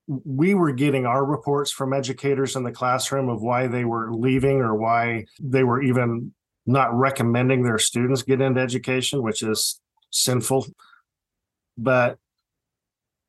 we 0.09 0.55
were 0.55 0.73
getting 0.73 1.07
our 1.07 1.25
reports 1.25 1.71
from 1.71 1.93
educators 1.93 2.57
in 2.57 2.65
the 2.65 2.73
classroom 2.73 3.29
of 3.29 3.41
why 3.41 3.69
they 3.69 3.85
were 3.85 4.13
leaving 4.13 4.57
or 4.57 4.75
why 4.75 5.25
they 5.41 5.63
were 5.63 5.81
even 5.81 6.35
not 6.67 6.93
recommending 6.93 7.63
their 7.63 7.79
students 7.79 8.23
get 8.23 8.41
into 8.41 8.61
education, 8.61 9.23
which 9.23 9.45
is 9.45 9.81
sinful. 10.11 10.67
But 11.79 12.19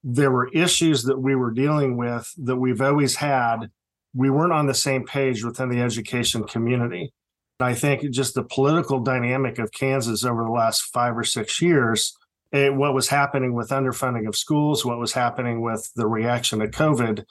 there 0.03 0.31
were 0.31 0.49
issues 0.49 1.03
that 1.03 1.19
we 1.19 1.35
were 1.35 1.51
dealing 1.51 1.97
with 1.97 2.33
that 2.37 2.55
we've 2.55 2.81
always 2.81 3.15
had 3.15 3.69
we 4.13 4.29
weren't 4.29 4.53
on 4.53 4.67
the 4.67 4.73
same 4.73 5.05
page 5.05 5.43
within 5.43 5.69
the 5.69 5.81
education 5.81 6.43
community. 6.43 7.13
I 7.59 7.75
think 7.75 8.09
just 8.11 8.33
the 8.33 8.43
political 8.43 8.99
dynamic 8.99 9.59
of 9.59 9.71
Kansas 9.71 10.25
over 10.25 10.43
the 10.43 10.49
last 10.49 10.81
five 10.93 11.17
or 11.17 11.23
six 11.23 11.61
years, 11.61 12.17
it, 12.51 12.73
what 12.73 12.93
was 12.93 13.07
happening 13.07 13.53
with 13.53 13.69
underfunding 13.69 14.27
of 14.27 14.35
schools, 14.35 14.83
what 14.83 14.99
was 14.99 15.13
happening 15.13 15.61
with 15.61 15.89
the 15.95 16.07
reaction 16.07 16.59
to 16.59 16.67
COVID, 16.67 17.23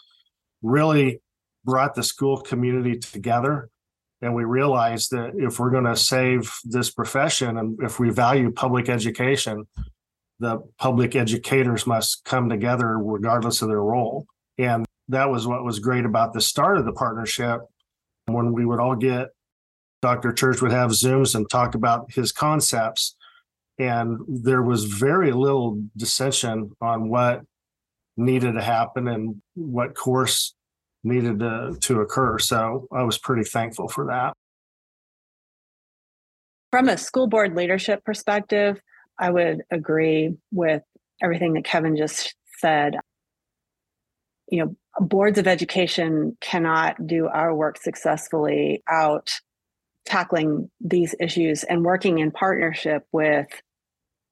really 0.62 1.20
brought 1.64 1.94
the 1.94 2.02
school 2.02 2.40
community 2.40 2.99
together. 2.99 3.68
And 4.22 4.34
we 4.34 4.44
realized 4.44 5.10
that 5.12 5.32
if 5.37 5.58
we're 5.58 5.70
going 5.70 5.84
to 5.84 5.96
save 5.96 6.54
this 6.64 6.90
profession 6.90 7.56
and 7.58 7.78
if 7.82 7.99
we 7.99 8.10
value 8.10 8.50
public 8.50 8.88
education, 8.88 9.66
the 10.38 10.58
public 10.78 11.16
educators 11.16 11.87
must 11.87 12.25
come 12.25 12.49
together 12.49 12.99
regardless 12.99 13.62
of 13.62 13.68
their 13.68 13.82
role. 13.82 14.26
And 14.58 14.87
that 15.10 15.30
was 15.30 15.46
what 15.46 15.64
was 15.64 15.78
great 15.78 16.04
about 16.04 16.32
the 16.32 16.40
start 16.40 16.78
of 16.78 16.84
the 16.84 16.92
partnership 16.92 17.60
when 18.26 18.52
we 18.52 18.64
would 18.64 18.80
all 18.80 18.96
get 18.96 19.28
Dr. 20.02 20.32
Church 20.32 20.62
would 20.62 20.72
have 20.72 20.90
Zooms 20.90 21.34
and 21.34 21.48
talk 21.48 21.74
about 21.74 22.12
his 22.12 22.32
concepts. 22.32 23.16
And 23.78 24.18
there 24.28 24.62
was 24.62 24.84
very 24.84 25.32
little 25.32 25.82
dissension 25.96 26.72
on 26.80 27.08
what 27.08 27.42
needed 28.16 28.52
to 28.52 28.62
happen 28.62 29.08
and 29.08 29.40
what 29.54 29.94
course 29.94 30.54
needed 31.02 31.40
to, 31.40 31.76
to 31.80 32.00
occur. 32.00 32.38
So 32.38 32.86
I 32.92 33.02
was 33.02 33.18
pretty 33.18 33.44
thankful 33.44 33.88
for 33.88 34.06
that. 34.06 34.34
From 36.70 36.88
a 36.88 36.96
school 36.96 37.26
board 37.26 37.56
leadership 37.56 38.04
perspective, 38.04 38.80
I 39.18 39.30
would 39.30 39.62
agree 39.70 40.36
with 40.52 40.82
everything 41.22 41.54
that 41.54 41.64
Kevin 41.64 41.96
just 41.96 42.34
said. 42.58 42.96
You 44.48 44.64
know, 44.64 44.76
boards 44.99 45.38
of 45.38 45.47
education 45.47 46.37
cannot 46.40 47.06
do 47.06 47.28
our 47.28 47.54
work 47.54 47.80
successfully 47.80 48.82
out 48.88 49.30
tackling 50.04 50.70
these 50.80 51.14
issues 51.20 51.62
and 51.62 51.85
working 51.85 52.18
in 52.18 52.30
partnership 52.30 53.04
with 53.12 53.47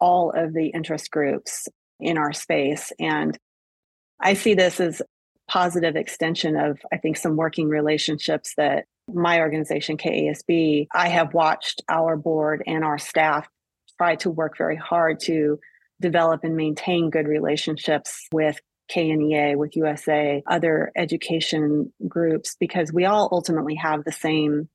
all 0.00 0.32
of 0.34 0.52
the 0.52 0.68
interest 0.68 1.10
groups 1.10 1.68
in 2.00 2.18
our 2.18 2.32
space. 2.32 2.92
And 2.98 3.36
I 4.20 4.34
see 4.34 4.54
this 4.54 4.80
as 4.80 5.02
positive 5.48 5.96
extension 5.96 6.56
of, 6.56 6.78
I 6.92 6.98
think, 6.98 7.16
some 7.16 7.36
working 7.36 7.68
relationships 7.68 8.54
that 8.56 8.84
my 9.12 9.40
organization, 9.40 9.96
KASB, 9.96 10.88
I 10.92 11.08
have 11.08 11.34
watched 11.34 11.82
our 11.88 12.16
board 12.16 12.62
and 12.66 12.84
our 12.84 12.98
staff 12.98 13.48
try 13.96 14.16
to 14.16 14.30
work 14.30 14.56
very 14.56 14.76
hard 14.76 15.20
to 15.20 15.58
develop 16.00 16.44
and 16.44 16.56
maintain 16.56 17.10
good 17.10 17.26
relationships 17.26 18.26
with 18.32 18.60
KNEA, 18.94 19.56
with 19.56 19.76
USA, 19.76 20.42
other 20.46 20.92
education 20.96 21.92
groups, 22.06 22.56
because 22.58 22.92
we 22.92 23.04
all 23.04 23.28
ultimately 23.32 23.74
have 23.74 24.04
the 24.04 24.12
same 24.12 24.68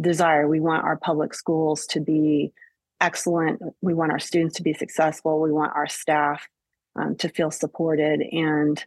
desire. 0.00 0.48
We 0.48 0.60
want 0.60 0.84
our 0.84 0.96
public 0.96 1.34
schools 1.34 1.86
to 1.86 2.00
be 2.00 2.52
excellent. 3.00 3.60
We 3.80 3.94
want 3.94 4.12
our 4.12 4.18
students 4.18 4.56
to 4.56 4.62
be 4.62 4.74
successful. 4.74 5.40
We 5.40 5.52
want 5.52 5.72
our 5.74 5.88
staff 5.88 6.46
um, 6.96 7.16
to 7.16 7.28
feel 7.28 7.50
supported 7.50 8.20
and 8.32 8.84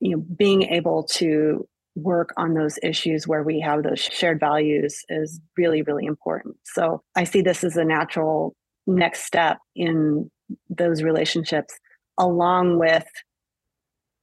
you 0.00 0.16
know 0.16 0.24
being 0.36 0.62
able 0.62 1.04
to 1.04 1.66
work 1.96 2.32
on 2.36 2.54
those 2.54 2.78
issues 2.82 3.26
where 3.26 3.42
we 3.42 3.60
have 3.60 3.82
those 3.82 4.00
shared 4.00 4.38
values 4.38 5.04
is 5.08 5.40
really 5.56 5.82
really 5.82 6.06
important 6.06 6.56
so 6.64 7.02
i 7.16 7.24
see 7.24 7.42
this 7.42 7.64
as 7.64 7.76
a 7.76 7.84
natural 7.84 8.54
next 8.86 9.24
step 9.24 9.58
in 9.74 10.30
those 10.68 11.02
relationships 11.02 11.78
along 12.18 12.78
with 12.78 13.06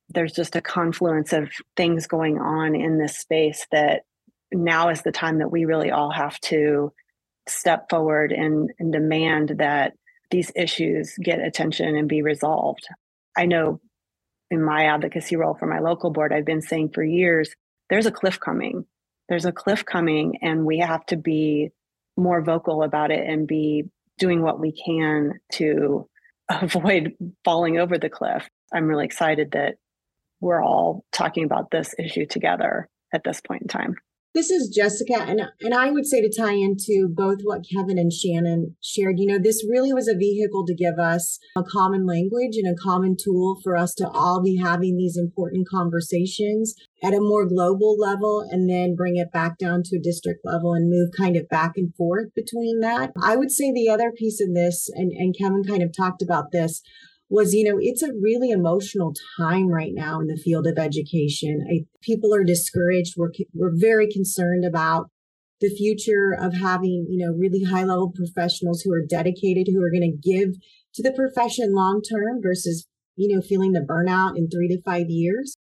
there's 0.10 0.34
just 0.34 0.56
a 0.56 0.62
confluence 0.62 1.34
of 1.34 1.50
things 1.76 2.08
going 2.08 2.38
on 2.40 2.76
in 2.76 2.98
this 2.98 3.18
space 3.18 3.68
that 3.72 4.04
now 4.52 4.90
is 4.90 5.02
the 5.02 5.12
time 5.12 5.40
that 5.40 5.52
we 5.52 5.66
really 5.66 5.92
all 5.92 6.12
have 6.12 6.40
to 6.40 6.94
step 7.48 7.90
forward 7.90 8.32
and, 8.32 8.72
and 8.80 8.94
demand 8.94 9.56
that 9.58 9.94
these 10.32 10.52
issues 10.56 11.16
get 11.22 11.40
attention 11.40 11.96
and 11.96 12.08
be 12.08 12.22
resolved. 12.22 12.88
I 13.38 13.46
know 13.46 13.80
in 14.50 14.64
my 14.64 14.86
advocacy 14.86 15.36
role 15.36 15.56
for 15.56 15.66
my 15.66 15.80
local 15.80 16.10
board, 16.10 16.34
I've 16.34 16.46
been 16.46 16.62
saying 16.62 16.92
for 16.94 17.04
years 17.04 17.54
there's 17.90 18.06
a 18.06 18.12
cliff 18.12 18.40
coming. 18.40 18.86
There's 19.30 19.46
a 19.46 19.52
cliff 19.52 19.86
coming, 19.86 20.38
and 20.42 20.66
we 20.66 20.80
have 20.80 21.06
to 21.08 21.18
be 21.18 21.72
more 22.16 22.42
vocal 22.42 22.82
about 22.84 23.12
it 23.12 23.28
and 23.28 23.48
be 23.48 23.90
doing 24.18 24.42
what 24.42 24.60
we 24.60 24.72
can 24.72 25.40
to 25.54 26.08
avoid 26.50 27.14
falling 27.44 27.78
over 27.78 27.98
the 27.98 28.10
cliff. 28.10 28.48
I'm 28.74 28.88
really 28.88 29.06
excited 29.06 29.52
that 29.52 29.76
we're 30.40 30.64
all 30.64 31.06
talking 31.12 31.44
about 31.44 31.72
this 31.72 31.94
issue 32.00 32.26
together 32.26 32.90
at 33.14 33.24
this 33.24 33.42
point 33.42 33.64
in 33.64 33.68
time. 33.68 33.96
This 34.38 34.52
is 34.52 34.70
Jessica, 34.70 35.16
and 35.20 35.42
and 35.62 35.74
I 35.74 35.90
would 35.90 36.06
say 36.06 36.22
to 36.22 36.32
tie 36.32 36.54
into 36.54 37.10
both 37.12 37.40
what 37.42 37.66
Kevin 37.68 37.98
and 37.98 38.14
Shannon 38.14 38.76
shared. 38.84 39.16
You 39.18 39.26
know, 39.26 39.40
this 39.42 39.66
really 39.68 39.94
was 39.94 40.08
a 40.08 40.16
vehicle 40.16 40.64
to 40.68 40.76
give 40.76 41.00
us 41.00 41.40
a 41.58 41.64
common 41.64 42.06
language 42.06 42.56
and 42.56 42.72
a 42.72 42.80
common 42.80 43.16
tool 43.20 43.58
for 43.64 43.76
us 43.76 43.96
to 43.96 44.08
all 44.08 44.44
be 44.44 44.58
having 44.58 44.96
these 44.96 45.18
important 45.18 45.68
conversations 45.68 46.76
at 47.04 47.16
a 47.16 47.20
more 47.20 47.48
global 47.48 47.98
level, 47.98 48.48
and 48.52 48.70
then 48.70 48.96
bring 48.96 49.18
it 49.18 49.32
back 49.32 49.58
down 49.58 49.82
to 49.86 49.98
a 49.98 50.04
district 50.04 50.42
level 50.44 50.76
and 50.76 50.88
move 50.88 51.10
kind 51.18 51.36
of 51.36 51.50
back 51.50 51.72
and 51.76 51.96
forth 51.96 52.28
between 52.36 52.82
that. 52.82 53.14
I 53.20 53.38
would 53.38 53.50
say 53.50 53.72
the 53.72 53.90
other 53.90 54.12
piece 54.12 54.40
of 54.40 54.54
this, 54.54 54.88
and 54.94 55.12
and 55.14 55.36
Kevin 55.36 55.64
kind 55.64 55.82
of 55.82 55.92
talked 55.98 56.22
about 56.22 56.52
this 56.52 56.84
was, 57.30 57.54
you 57.54 57.70
know, 57.70 57.78
it's 57.80 58.02
a 58.02 58.14
really 58.22 58.52
emotional 58.52 59.14
time 59.38 59.68
right 59.68 59.92
now 59.94 60.20
in 60.20 60.28
the 60.28 60.42
field 60.42 60.66
of 60.66 60.78
education. 60.78 61.66
I, 61.70 61.86
people 62.02 62.34
are 62.34 62.44
discouraged. 62.44 63.16
We're, 63.18 63.32
we're 63.54 63.76
very 63.76 64.08
concerned 64.08 64.64
about 64.66 65.08
the 65.60 65.70
future 65.70 66.36
of 66.40 66.54
having, 66.54 67.08
you 67.10 67.26
know, 67.26 67.34
really 67.34 67.64
high 67.64 67.84
level 67.84 68.14
professionals 68.16 68.82
who 68.82 68.94
are 68.94 69.06
dedicated, 69.08 69.68
who 69.68 69.84
are 69.84 69.92
going 69.92 70.10
to 70.10 70.30
give 70.30 70.56
to 70.94 71.04
the 71.04 71.12
profession 71.12 71.74
long 71.74 72.02
term 72.02 72.42
versus, 72.42 72.88
you 73.16 73.36
know, 73.36 73.42
feeling 73.42 73.74
the 73.74 73.82
burnout 73.82 74.38
in 74.38 74.50
three 74.50 74.68
to 74.70 74.82
five 74.84 75.08
years. 75.10 75.58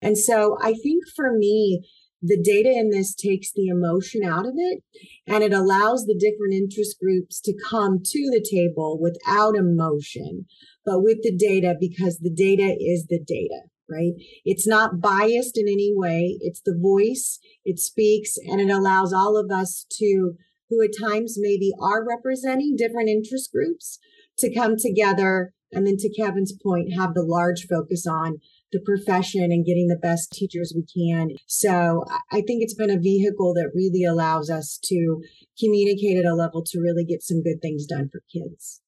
And 0.00 0.16
so 0.16 0.56
I 0.62 0.72
think 0.72 1.04
for 1.14 1.36
me, 1.36 1.82
the 2.22 2.40
data 2.42 2.70
in 2.70 2.90
this 2.90 3.14
takes 3.14 3.50
the 3.52 3.68
emotion 3.68 4.22
out 4.24 4.46
of 4.46 4.54
it 4.56 4.82
and 5.26 5.42
it 5.42 5.52
allows 5.52 6.04
the 6.04 6.14
different 6.14 6.52
interest 6.52 6.96
groups 7.00 7.40
to 7.40 7.54
come 7.68 7.98
to 8.04 8.30
the 8.30 8.44
table 8.48 8.98
without 9.00 9.56
emotion 9.56 10.46
but 10.84 11.02
with 11.02 11.18
the 11.22 11.36
data 11.36 11.74
because 11.78 12.18
the 12.18 12.32
data 12.32 12.76
is 12.80 13.06
the 13.08 13.20
data, 13.24 13.62
right? 13.88 14.12
It's 14.44 14.66
not 14.66 15.00
biased 15.00 15.58
in 15.58 15.68
any 15.68 15.92
way. 15.94 16.38
It's 16.40 16.60
the 16.64 16.78
voice, 16.78 17.38
it 17.64 17.78
speaks, 17.78 18.36
and 18.36 18.60
it 18.60 18.70
allows 18.70 19.12
all 19.12 19.36
of 19.36 19.50
us 19.50 19.86
to, 19.98 20.34
who 20.68 20.82
at 20.82 20.90
times 21.08 21.36
maybe 21.38 21.72
are 21.80 22.06
representing 22.06 22.76
different 22.76 23.08
interest 23.08 23.52
groups, 23.52 23.98
to 24.38 24.52
come 24.54 24.76
together 24.76 25.52
and 25.72 25.86
then 25.86 25.96
to 25.98 26.12
Kevin's 26.12 26.52
point, 26.60 26.94
have 26.94 27.14
the 27.14 27.22
large 27.22 27.66
focus 27.68 28.06
on 28.06 28.38
the 28.72 28.80
profession 28.80 29.44
and 29.44 29.64
getting 29.64 29.88
the 29.88 29.96
best 29.96 30.32
teachers 30.32 30.72
we 30.74 30.84
can. 30.84 31.30
So 31.46 32.04
I 32.30 32.42
think 32.42 32.62
it's 32.62 32.74
been 32.74 32.90
a 32.90 32.98
vehicle 32.98 33.54
that 33.54 33.70
really 33.74 34.04
allows 34.04 34.50
us 34.50 34.78
to 34.84 35.22
communicate 35.58 36.18
at 36.18 36.24
a 36.24 36.34
level 36.34 36.62
to 36.64 36.80
really 36.80 37.04
get 37.04 37.22
some 37.22 37.42
good 37.42 37.60
things 37.60 37.86
done 37.86 38.08
for 38.10 38.22
kids. 38.32 38.80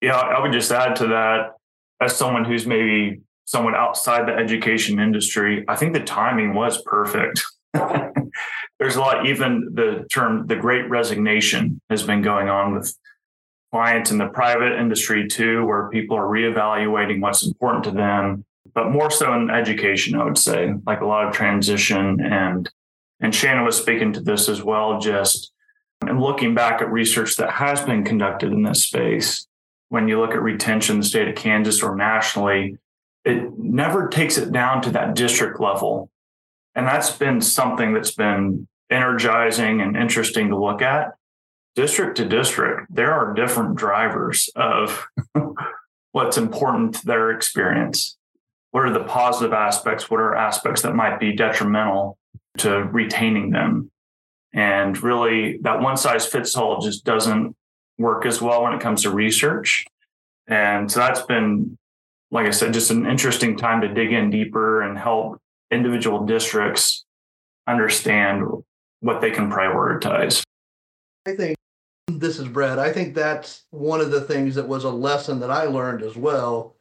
Yeah, 0.00 0.16
I 0.16 0.40
would 0.40 0.52
just 0.52 0.72
add 0.72 0.96
to 0.96 1.06
that 1.08 1.52
as 2.00 2.16
someone 2.16 2.44
who's 2.44 2.66
maybe 2.66 3.20
someone 3.44 3.74
outside 3.74 4.26
the 4.26 4.32
education 4.32 4.98
industry, 4.98 5.64
I 5.68 5.76
think 5.76 5.92
the 5.92 6.00
timing 6.00 6.54
was 6.54 6.82
perfect. 6.82 7.42
There's 8.78 8.96
a 8.96 9.00
lot, 9.00 9.26
even 9.26 9.70
the 9.74 10.06
term 10.10 10.46
the 10.48 10.56
great 10.56 10.90
resignation 10.90 11.80
has 11.88 12.02
been 12.02 12.22
going 12.22 12.48
on 12.48 12.74
with 12.74 12.96
clients 13.72 14.10
in 14.10 14.18
the 14.18 14.28
private 14.28 14.78
industry 14.78 15.26
too, 15.26 15.64
where 15.64 15.88
people 15.88 16.16
are 16.16 16.26
reevaluating 16.26 17.20
what's 17.20 17.46
important 17.46 17.84
to 17.84 17.90
them, 17.90 18.44
but 18.74 18.90
more 18.90 19.10
so 19.10 19.32
in 19.34 19.50
education, 19.50 20.14
I 20.14 20.24
would 20.24 20.38
say, 20.38 20.74
like 20.86 21.00
a 21.00 21.06
lot 21.06 21.26
of 21.26 21.34
transition 21.34 22.20
and 22.20 22.70
and 23.20 23.32
Shannon 23.32 23.64
was 23.64 23.76
speaking 23.76 24.12
to 24.14 24.20
this 24.20 24.48
as 24.48 24.62
well, 24.62 24.98
just 24.98 25.52
and 26.00 26.20
looking 26.20 26.54
back 26.54 26.82
at 26.82 26.90
research 26.90 27.36
that 27.36 27.50
has 27.50 27.80
been 27.80 28.04
conducted 28.04 28.52
in 28.52 28.62
this 28.62 28.82
space 28.82 29.46
when 29.92 30.08
you 30.08 30.18
look 30.18 30.30
at 30.30 30.42
retention 30.42 30.94
in 30.94 31.00
the 31.00 31.06
state 31.06 31.28
of 31.28 31.34
Kansas 31.34 31.82
or 31.82 31.94
nationally, 31.94 32.78
it 33.26 33.58
never 33.58 34.08
takes 34.08 34.38
it 34.38 34.50
down 34.50 34.80
to 34.80 34.90
that 34.90 35.14
district 35.14 35.60
level. 35.60 36.10
And 36.74 36.86
that's 36.86 37.10
been 37.10 37.42
something 37.42 37.92
that's 37.92 38.14
been 38.14 38.66
energizing 38.90 39.82
and 39.82 39.94
interesting 39.94 40.48
to 40.48 40.56
look 40.56 40.80
at. 40.80 41.12
District 41.74 42.16
to 42.18 42.26
district, 42.26 42.94
there 42.94 43.12
are 43.12 43.32
different 43.32 43.76
drivers 43.76 44.50
of 44.54 45.06
what's 46.12 46.36
important 46.36 46.96
to 46.96 47.06
their 47.06 47.30
experience. 47.30 48.18
What 48.72 48.84
are 48.84 48.92
the 48.92 49.04
positive 49.04 49.52
aspects? 49.52 50.10
What 50.10 50.20
are 50.20 50.34
aspects 50.34 50.82
that 50.82 50.94
might 50.94 51.18
be 51.18 51.34
detrimental 51.34 52.18
to 52.58 52.84
retaining 52.84 53.50
them? 53.50 53.90
And 54.52 55.02
really, 55.02 55.58
that 55.62 55.80
one 55.80 55.96
size 55.96 56.26
fits 56.26 56.56
all 56.56 56.80
just 56.80 57.04
doesn't 57.04 57.56
work 57.98 58.26
as 58.26 58.42
well 58.42 58.64
when 58.64 58.74
it 58.74 58.80
comes 58.80 59.02
to 59.02 59.10
research. 59.10 59.86
And 60.46 60.90
so 60.90 61.00
that's 61.00 61.22
been, 61.22 61.78
like 62.30 62.46
I 62.46 62.50
said, 62.50 62.74
just 62.74 62.90
an 62.90 63.06
interesting 63.06 63.56
time 63.56 63.80
to 63.80 63.88
dig 63.88 64.12
in 64.12 64.30
deeper 64.30 64.82
and 64.82 64.98
help 64.98 65.38
individual 65.70 66.26
districts 66.26 67.04
understand 67.66 68.44
what 69.00 69.20
they 69.20 69.30
can 69.30 69.50
prioritize. 69.50 70.42
I 71.26 71.34
think 71.34 71.56
this 72.06 72.38
is 72.38 72.48
Brad. 72.48 72.78
I 72.78 72.92
think 72.92 73.14
that's 73.14 73.64
one 73.70 74.00
of 74.00 74.10
the 74.10 74.20
things 74.20 74.54
that 74.54 74.68
was 74.68 74.84
a 74.84 74.90
lesson 74.90 75.40
that 75.40 75.50
I 75.50 75.64
learned 75.64 76.02
as 76.02 76.16
well, 76.16 76.76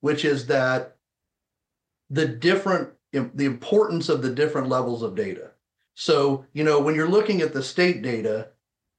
which 0.00 0.24
is 0.24 0.46
that 0.46 0.96
the 2.10 2.26
different 2.26 2.90
the 3.12 3.46
importance 3.46 4.10
of 4.10 4.20
the 4.20 4.30
different 4.30 4.68
levels 4.68 5.02
of 5.02 5.14
data. 5.14 5.52
So, 5.94 6.44
you 6.52 6.64
know, 6.64 6.80
when 6.80 6.94
you're 6.94 7.08
looking 7.08 7.40
at 7.40 7.54
the 7.54 7.62
state 7.62 8.02
data, 8.02 8.48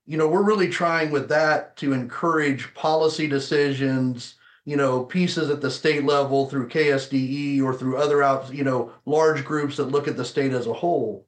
you 0.07 0.17
know, 0.17 0.27
we're 0.27 0.41
really 0.41 0.69
trying 0.69 1.11
with 1.11 1.29
that 1.29 1.77
to 1.77 1.93
encourage 1.93 2.73
policy 2.73 3.27
decisions, 3.27 4.35
you 4.65 4.75
know, 4.75 5.03
pieces 5.03 5.51
at 5.51 5.61
the 5.61 5.69
state 5.69 6.03
level 6.03 6.49
through 6.49 6.69
KSDE 6.69 7.61
or 7.61 7.75
through 7.75 7.97
other 7.97 8.23
out, 8.23 8.51
you 8.51 8.63
know, 8.63 8.91
large 9.05 9.45
groups 9.45 9.77
that 9.77 9.91
look 9.91 10.07
at 10.07 10.17
the 10.17 10.25
state 10.25 10.53
as 10.53 10.65
a 10.65 10.73
whole. 10.73 11.27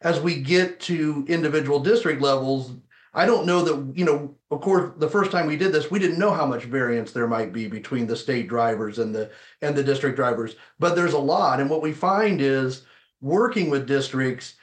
As 0.00 0.18
we 0.18 0.40
get 0.40 0.80
to 0.80 1.26
individual 1.28 1.80
district 1.80 2.22
levels, 2.22 2.72
I 3.12 3.26
don't 3.26 3.46
know 3.46 3.62
that, 3.62 3.98
you 3.98 4.04
know, 4.04 4.36
of 4.50 4.60
course, 4.60 4.92
the 4.98 5.08
first 5.08 5.32
time 5.32 5.46
we 5.46 5.56
did 5.56 5.72
this, 5.72 5.90
we 5.90 5.98
didn't 5.98 6.18
know 6.18 6.30
how 6.30 6.46
much 6.46 6.64
variance 6.64 7.12
there 7.12 7.26
might 7.26 7.52
be 7.52 7.66
between 7.66 8.06
the 8.06 8.16
state 8.16 8.48
drivers 8.48 8.98
and 8.98 9.14
the 9.14 9.30
and 9.62 9.74
the 9.74 9.82
district 9.82 10.16
drivers, 10.16 10.56
but 10.78 10.94
there's 10.94 11.14
a 11.14 11.18
lot. 11.18 11.60
And 11.60 11.68
what 11.68 11.82
we 11.82 11.92
find 11.92 12.40
is 12.40 12.82
working 13.20 13.68
with 13.68 13.86
districts, 13.86 14.54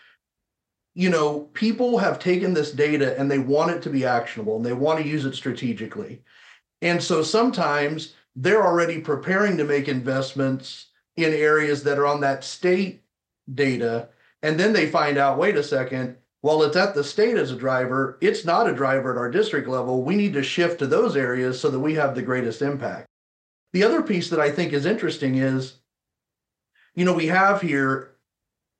you 0.94 1.10
know, 1.10 1.42
people 1.54 1.98
have 1.98 2.20
taken 2.20 2.54
this 2.54 2.72
data 2.72 3.20
and 3.20 3.30
they 3.30 3.40
want 3.40 3.72
it 3.72 3.82
to 3.84 3.90
be 3.90 4.06
actionable 4.06 4.56
and 4.56 4.66
they 4.66 4.74
want 4.74 5.02
to 5.02 5.08
use 5.08 5.26
it 5.26 5.36
strategically. 5.36 6.24
And 6.82 7.04
so 7.04 7.24
sometimes 7.24 8.14
they're 8.36 8.66
already 8.66 9.02
preparing 9.02 9.58
to 9.58 9.64
make 9.64 9.88
investments 9.88 10.88
in 11.18 11.34
areas 11.34 11.84
that 11.84 12.00
are 12.00 12.06
on 12.06 12.22
that 12.22 12.44
state 12.44 13.02
data. 13.54 14.10
And 14.42 14.60
then 14.60 14.72
they 14.72 14.88
find 14.88 15.18
out 15.18 15.38
wait 15.38 15.58
a 15.58 15.64
second, 15.64 16.16
while 16.42 16.64
it's 16.64 16.76
at 16.76 16.94
the 16.94 17.04
state 17.04 17.36
as 17.36 17.52
a 17.52 17.56
driver, 17.56 18.18
it's 18.22 18.46
not 18.46 18.70
a 18.70 18.74
driver 18.74 19.12
at 19.12 19.18
our 19.18 19.30
district 19.30 19.68
level. 19.68 20.04
We 20.04 20.16
need 20.16 20.34
to 20.34 20.44
shift 20.44 20.80
to 20.80 20.88
those 20.88 21.16
areas 21.16 21.60
so 21.60 21.70
that 21.70 21.80
we 21.80 21.96
have 21.96 22.16
the 22.16 22.22
greatest 22.22 22.62
impact. 22.62 23.08
The 23.74 23.84
other 23.84 24.02
piece 24.02 24.30
that 24.30 24.40
I 24.40 24.52
think 24.52 24.74
is 24.74 24.86
interesting 24.86 25.36
is, 25.36 25.76
you 26.96 27.06
know, 27.06 27.14
we 27.14 27.28
have 27.28 27.62
here 27.62 28.18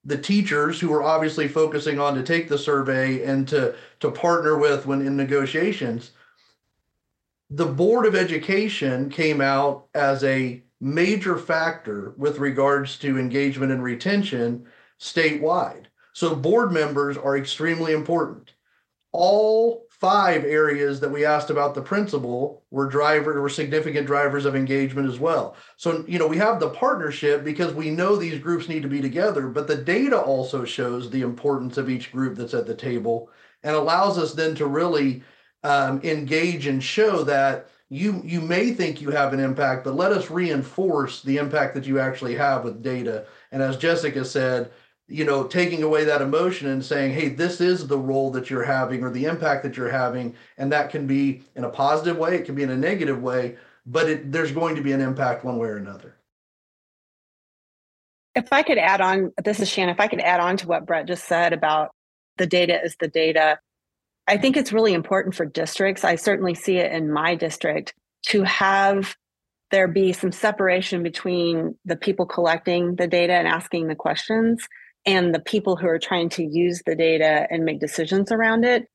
the 0.08 0.18
teachers 0.18 0.80
who 0.80 0.92
are 0.94 1.04
obviously 1.04 1.48
focusing 1.48 2.00
on 2.00 2.16
to 2.16 2.24
take 2.24 2.48
the 2.48 2.58
survey 2.58 3.24
and 3.24 3.48
to 3.50 3.76
to 4.00 4.10
partner 4.10 4.58
with 4.58 4.86
when 4.86 5.06
in 5.06 5.18
negotiations 5.18 6.12
the 7.50 7.66
board 7.66 8.06
of 8.06 8.16
education 8.16 9.10
came 9.10 9.42
out 9.42 9.88
as 9.94 10.24
a 10.24 10.62
major 10.80 11.38
factor 11.38 12.14
with 12.18 12.40
regards 12.40 12.98
to 13.00 13.20
engagement 13.20 13.72
and 13.72 13.84
retention 13.84 14.66
statewide 15.00 15.87
so 16.18 16.36
board 16.36 16.72
members 16.72 17.16
are 17.16 17.38
extremely 17.38 17.94
important. 17.94 18.54
All 19.12 19.86
five 19.92 20.46
areas 20.46 21.00
that 21.00 21.12
we 21.12 21.24
asked 21.24 21.52
about 21.52 21.76
the 21.76 21.82
principal 21.84 22.64
were 22.72 22.90
driver 22.90 23.40
were 23.40 23.50
significant 23.50 24.08
drivers 24.08 24.46
of 24.46 24.56
engagement 24.56 25.08
as 25.08 25.20
well. 25.20 25.56
So 25.76 26.04
you 26.08 26.18
know 26.18 26.26
we 26.26 26.38
have 26.38 26.60
the 26.60 26.72
partnership 26.72 27.44
because 27.44 27.72
we 27.72 27.92
know 27.92 28.16
these 28.16 28.40
groups 28.40 28.68
need 28.68 28.82
to 28.82 28.88
be 28.88 29.00
together 29.00 29.48
but 29.48 29.68
the 29.68 29.76
data 29.76 30.20
also 30.20 30.66
shows 30.66 31.08
the 31.08 31.22
importance 31.22 31.78
of 31.78 31.88
each 31.88 32.12
group 32.12 32.36
that's 32.36 32.56
at 32.56 32.66
the 32.66 32.74
table 32.74 33.30
and 33.62 33.76
allows 33.76 34.18
us 34.18 34.34
then 34.34 34.56
to 34.56 34.66
really 34.66 35.22
um, 35.64 36.02
engage 36.04 36.66
and 36.66 36.84
show 36.84 37.24
that 37.26 37.70
you 37.90 38.24
you 38.26 38.42
may 38.42 38.72
think 38.72 39.02
you 39.02 39.12
have 39.12 39.34
an 39.34 39.40
impact 39.40 39.84
but 39.84 39.96
let 39.96 40.12
us 40.12 40.32
reinforce 40.32 41.22
the 41.22 41.38
impact 41.38 41.76
that 41.76 41.86
you 41.86 42.00
actually 42.00 42.34
have 42.34 42.64
with 42.64 42.82
data. 42.82 43.28
And 43.52 43.62
as 43.62 43.78
jessica 43.78 44.26
said 44.26 44.72
you 45.08 45.24
know, 45.24 45.46
taking 45.46 45.84
away 45.84 46.04
that 46.04 46.22
emotion 46.22 46.68
and 46.68 46.84
saying, 46.84 47.14
hey, 47.14 47.30
this 47.30 47.62
is 47.62 47.88
the 47.88 47.98
role 47.98 48.30
that 48.32 48.50
you're 48.50 48.64
having 48.64 49.04
or 49.04 49.10
the 49.10 49.26
impact 49.26 49.64
that 49.64 49.78
you're 49.78 49.90
having. 49.90 50.36
And 50.58 50.72
that 50.72 50.90
can 50.90 51.08
be 51.08 51.44
in 51.56 51.64
a 51.64 51.70
positive 51.70 52.18
way, 52.18 52.36
it 52.36 52.46
can 52.46 52.56
be 52.56 52.64
in 52.64 52.70
a 52.70 52.78
negative 52.78 53.22
way, 53.22 53.58
but 53.86 54.10
it, 54.10 54.32
there's 54.32 54.52
going 54.52 54.76
to 54.76 54.82
be 54.82 54.92
an 54.92 55.02
impact 55.02 55.46
one 55.46 55.58
way 55.58 55.70
or 55.70 55.78
another. 55.78 56.16
If 58.36 58.52
I 58.52 58.64
could 58.64 58.78
add 58.78 59.02
on, 59.02 59.32
this 59.44 59.60
is 59.62 59.70
Shannon, 59.70 59.96
if 59.96 60.00
I 60.00 60.08
could 60.08 60.20
add 60.20 60.42
on 60.42 60.58
to 60.58 60.68
what 60.68 60.86
Brett 60.86 61.08
just 61.08 61.26
said 61.26 61.54
about 61.54 61.90
the 62.38 62.46
data 62.46 62.80
is 62.84 62.96
the 63.00 63.08
data, 63.08 63.60
I 64.28 64.38
think 64.38 64.58
it's 64.58 64.74
really 64.74 64.94
important 64.94 65.36
for 65.36 65.46
districts. 65.46 66.04
I 66.04 66.18
certainly 66.18 66.54
see 66.54 66.78
it 66.78 66.92
in 66.92 67.12
my 67.12 67.34
district 67.34 67.94
to 68.28 68.44
have 68.44 69.16
there 69.72 69.88
be 69.88 70.14
some 70.14 70.32
separation 70.32 71.02
between 71.02 71.76
the 71.86 71.96
people 71.96 72.26
collecting 72.26 72.96
the 72.96 73.08
data 73.08 73.34
and 73.34 73.48
asking 73.48 73.88
the 73.88 73.96
questions 73.96 74.68
and 75.08 75.34
the 75.34 75.40
people 75.40 75.78
who 75.78 75.88
are 75.88 75.98
trying 75.98 76.30
to 76.30 76.44
use 76.44 76.84
the 76.86 76.96
data 76.96 77.48
and 77.50 77.66
make 77.66 77.80
decisions 77.80 78.32
around 78.32 78.66
it. 78.66 78.86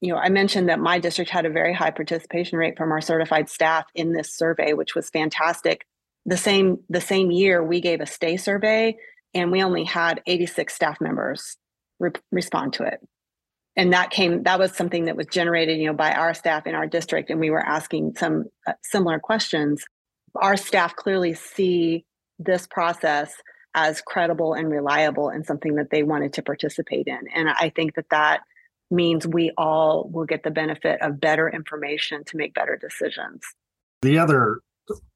You 0.00 0.12
know, 0.12 0.18
I 0.18 0.28
mentioned 0.28 0.68
that 0.68 0.78
my 0.78 0.98
district 0.98 1.30
had 1.30 1.46
a 1.46 1.50
very 1.50 1.72
high 1.72 1.90
participation 1.90 2.58
rate 2.58 2.76
from 2.76 2.92
our 2.92 3.00
certified 3.00 3.48
staff 3.48 3.86
in 3.94 4.12
this 4.12 4.36
survey, 4.36 4.74
which 4.74 4.94
was 4.94 5.08
fantastic. 5.10 5.86
The 6.26 6.36
same 6.36 6.78
the 6.88 7.00
same 7.00 7.30
year 7.30 7.64
we 7.64 7.80
gave 7.80 8.00
a 8.00 8.06
stay 8.06 8.36
survey 8.36 8.96
and 9.34 9.50
we 9.50 9.62
only 9.62 9.84
had 9.84 10.22
86 10.26 10.72
staff 10.72 11.00
members 11.00 11.56
re- 11.98 12.12
respond 12.30 12.74
to 12.74 12.84
it 12.84 13.00
and 13.76 13.92
that 13.92 14.10
came 14.10 14.42
that 14.44 14.58
was 14.58 14.76
something 14.76 15.06
that 15.06 15.16
was 15.16 15.26
generated 15.26 15.78
you 15.78 15.86
know 15.86 15.94
by 15.94 16.12
our 16.12 16.34
staff 16.34 16.66
in 16.66 16.74
our 16.74 16.86
district 16.86 17.30
and 17.30 17.40
we 17.40 17.50
were 17.50 17.64
asking 17.64 18.14
some 18.16 18.44
uh, 18.66 18.72
similar 18.82 19.18
questions 19.18 19.84
our 20.36 20.56
staff 20.56 20.94
clearly 20.96 21.34
see 21.34 22.04
this 22.38 22.66
process 22.66 23.34
as 23.74 24.00
credible 24.00 24.54
and 24.54 24.70
reliable 24.70 25.28
and 25.28 25.46
something 25.46 25.76
that 25.76 25.90
they 25.90 26.02
wanted 26.02 26.32
to 26.32 26.42
participate 26.42 27.06
in 27.06 27.20
and 27.34 27.48
i 27.48 27.68
think 27.68 27.94
that 27.94 28.08
that 28.10 28.40
means 28.90 29.26
we 29.26 29.50
all 29.56 30.08
will 30.12 30.26
get 30.26 30.42
the 30.42 30.50
benefit 30.50 31.00
of 31.00 31.20
better 31.20 31.48
information 31.48 32.22
to 32.24 32.36
make 32.36 32.54
better 32.54 32.76
decisions 32.76 33.40
the 34.02 34.18
other 34.18 34.60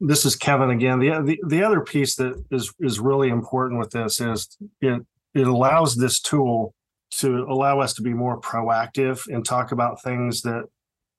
this 0.01 0.25
is 0.25 0.37
kevin 0.37 0.71
again 0.71 0.99
the, 0.99 1.11
the 1.23 1.39
the 1.47 1.63
other 1.63 1.81
piece 1.81 2.17
that 2.17 2.43
is 2.51 2.73
is 2.81 2.99
really 2.99 3.29
important 3.29 3.79
with 3.79 3.91
this 3.91 4.21
is 4.21 4.57
it 4.81 5.03
it 5.35 5.47
allows 5.47 5.97
this 5.97 6.19
tool 6.19 6.75
to 7.11 7.47
allow 7.49 7.81
us 7.81 7.95
to 7.95 8.03
be 8.03 8.15
more 8.15 8.41
proactive 8.41 9.27
and 9.33 9.45
talk 9.45 9.73
about 9.73 10.03
things 10.03 10.43
that 10.43 10.65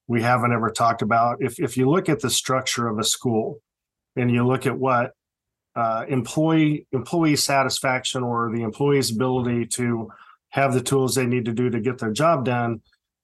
we 0.06 0.22
haven't 0.22 0.52
ever 0.52 0.70
talked 0.70 1.02
about. 1.02 1.38
If 1.40 1.60
if 1.60 1.76
you 1.76 1.88
look 1.88 2.08
at 2.08 2.20
the 2.20 2.30
structure 2.30 2.88
of 2.88 2.98
a 2.98 3.04
school 3.04 3.60
and 4.16 4.30
you 4.30 4.46
look 4.46 4.66
at 4.66 4.78
what 4.78 5.12
uh, 5.78 6.04
employee 6.08 6.88
employee 6.90 7.36
satisfaction 7.36 8.24
or 8.24 8.50
the 8.52 8.62
employee's 8.62 9.12
ability 9.12 9.64
to 9.64 10.10
have 10.48 10.74
the 10.74 10.80
tools 10.80 11.14
they 11.14 11.24
need 11.26 11.44
to 11.44 11.52
do 11.52 11.70
to 11.70 11.78
get 11.78 11.98
their 11.98 12.10
job 12.10 12.44
done, 12.44 12.80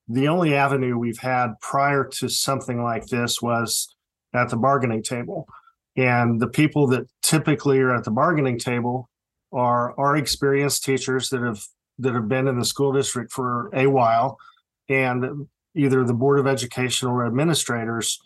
the 0.07 0.29
only 0.29 0.55
avenue 0.55 0.97
we've 0.97 1.19
had 1.19 1.49
prior 1.59 2.05
to 2.05 2.29
something 2.29 2.81
like 2.81 3.05
this 3.07 3.41
was 3.41 3.93
at 4.33 4.47
the 4.49 4.55
bargaining 4.55 5.03
table. 5.03 5.49
And 5.97 6.39
the 6.39 6.47
people 6.47 6.87
that 6.87 7.07
typically 7.21 7.79
are 7.79 7.93
at 7.93 8.05
the 8.05 8.11
bargaining 8.11 8.57
table 8.57 9.09
are 9.51 9.93
our 9.99 10.15
experienced 10.15 10.85
teachers 10.85 11.29
that 11.31 11.41
have 11.41 11.61
that 11.99 12.13
have 12.13 12.29
been 12.29 12.47
in 12.47 12.57
the 12.57 12.65
school 12.65 12.93
district 12.93 13.33
for 13.33 13.69
a 13.73 13.87
while 13.87 14.37
and 14.87 15.47
either 15.75 16.05
the 16.05 16.13
board 16.13 16.39
of 16.39 16.47
education 16.47 17.09
or 17.09 17.25
administrators 17.25 18.17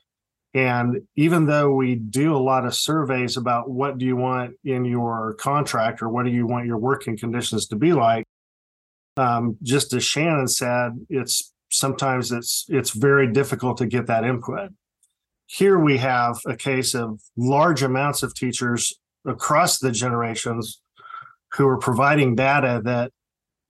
and 0.54 1.02
even 1.16 1.46
though 1.46 1.74
we 1.74 1.96
do 1.96 2.36
a 2.36 2.38
lot 2.38 2.66
of 2.66 2.74
surveys 2.74 3.38
about 3.38 3.70
what 3.70 3.98
do 3.98 4.06
you 4.06 4.16
want 4.16 4.56
in 4.64 4.84
your 4.84 5.36
contract 5.36 6.02
or 6.02 6.10
what 6.10 6.26
do 6.26 6.32
you 6.32 6.48
want 6.48 6.66
your 6.66 6.78
working 6.78 7.18
conditions 7.18 7.68
to 7.68 7.76
be 7.76 7.94
like 7.94 8.26
um, 9.18 9.58
just 9.62 9.94
as 9.94 10.04
shannon 10.04 10.48
said 10.48 10.94
it's 11.10 11.54
sometimes 11.70 12.32
it's 12.32 12.66
it's 12.70 12.92
very 12.92 13.32
difficult 13.32 13.78
to 13.78 13.86
get 13.86 14.08
that 14.08 14.24
input 14.24 14.72
here 15.46 15.80
we 15.80 15.98
have 15.98 16.40
a 16.46 16.56
case 16.56 16.96
of 16.96 17.20
large 17.38 17.84
amounts 17.84 18.24
of 18.24 18.34
teachers 18.34 18.94
across 19.26 19.80
the 19.80 19.92
generations 19.92 20.82
who 21.54 21.68
are 21.68 21.78
providing 21.78 22.36
data 22.36 22.82
that 22.84 23.12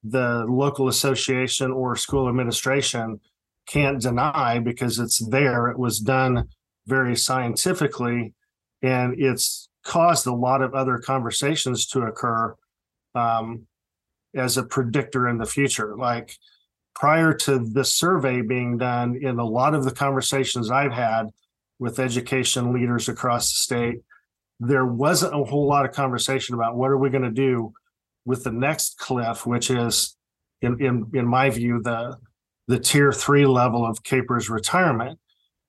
the 0.04 0.46
local 0.48 0.88
association 0.88 1.72
or 1.72 1.96
school 1.96 2.30
administration 2.30 3.20
can't 3.68 4.02
deny 4.02 4.60
because 4.60 5.00
it's 5.00 5.20
there. 5.30 5.68
It 5.68 5.78
was 5.78 6.00
done 6.00 6.48
very 6.90 7.16
scientifically, 7.16 8.34
and 8.82 9.20
it's 9.20 9.70
caused 9.86 10.28
a 10.28 10.34
lot 10.34 10.62
of 10.62 10.74
other 10.74 10.98
conversations 10.98 11.86
to 11.88 12.02
occur 12.02 12.56
um, 13.16 13.68
as 14.36 14.58
a 14.58 14.64
predictor 14.64 15.28
in 15.28 15.38
the 15.38 15.46
future. 15.46 15.96
Like 15.96 16.38
prior 16.94 17.34
to 17.34 17.60
this 17.60 17.94
survey 17.94 18.42
being 18.42 18.78
done, 18.78 19.16
in 19.16 19.40
a 19.40 19.46
lot 19.46 19.74
of 19.74 19.86
the 19.86 19.92
conversations 19.92 20.70
I've 20.70 20.92
had 20.92 21.30
with 21.80 22.00
education 22.00 22.74
leaders 22.74 23.08
across 23.08 23.52
the 23.52 23.58
state, 23.58 24.02
there 24.60 24.86
wasn't 24.86 25.34
a 25.34 25.44
whole 25.46 25.68
lot 25.68 25.86
of 25.86 25.94
conversation 25.94 26.56
about 26.56 26.76
what 26.76 26.92
are 26.92 26.98
we 26.98 27.10
going 27.10 27.24
to 27.24 27.32
do 27.32 27.74
with 28.26 28.44
the 28.44 28.52
next 28.52 28.98
cliff, 28.98 29.46
which 29.46 29.72
is, 29.72 30.18
in 30.62 30.80
in 30.82 31.10
in 31.14 31.26
my 31.26 31.50
view, 31.50 31.82
the 31.82 32.18
the 32.68 32.80
tier 32.80 33.12
three 33.12 33.46
level 33.46 33.86
of 33.86 34.04
KPERS 34.04 34.50
retirement. 34.50 35.18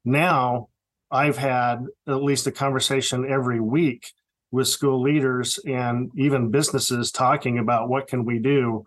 Now, 0.05 0.69
I've 1.11 1.37
had 1.37 1.87
at 2.07 2.23
least 2.23 2.47
a 2.47 2.53
conversation 2.53 3.31
every 3.31 3.61
week 3.61 4.13
with 4.53 4.69
school 4.69 5.01
leaders 5.01 5.59
and 5.67 6.11
even 6.17 6.51
businesses 6.51 7.11
talking 7.11 7.59
about 7.59 7.89
what 7.89 8.09
can 8.09 8.25
we 8.25 8.39
do 8.39 8.85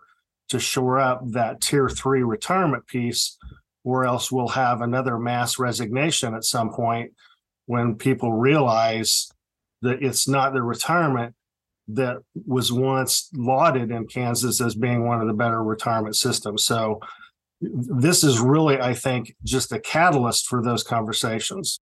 to 0.48 0.58
shore 0.58 0.98
up 0.98 1.22
that 1.30 1.60
tier 1.60 1.88
three 1.88 2.22
retirement 2.22 2.86
piece, 2.86 3.38
or 3.82 4.04
else 4.04 4.30
we'll 4.30 4.48
have 4.48 4.80
another 4.80 5.18
mass 5.18 5.58
resignation 5.58 6.34
at 6.34 6.44
some 6.44 6.70
point 6.70 7.12
when 7.66 7.94
people 7.94 8.32
realize 8.32 9.30
that 9.82 10.02
it's 10.02 10.28
not 10.28 10.52
the 10.52 10.62
retirement, 10.62 11.34
that 11.88 12.16
was 12.46 12.72
once 12.72 13.28
lauded 13.34 13.90
in 13.90 14.06
Kansas 14.06 14.60
as 14.60 14.74
being 14.74 15.06
one 15.06 15.20
of 15.20 15.26
the 15.26 15.34
better 15.34 15.62
retirement 15.62 16.16
systems. 16.16 16.64
So 16.64 17.00
this 17.60 18.24
is 18.24 18.40
really, 18.40 18.80
I 18.80 18.94
think, 18.94 19.34
just 19.44 19.72
a 19.72 19.78
catalyst 19.78 20.46
for 20.46 20.62
those 20.62 20.82
conversations. 20.82 21.80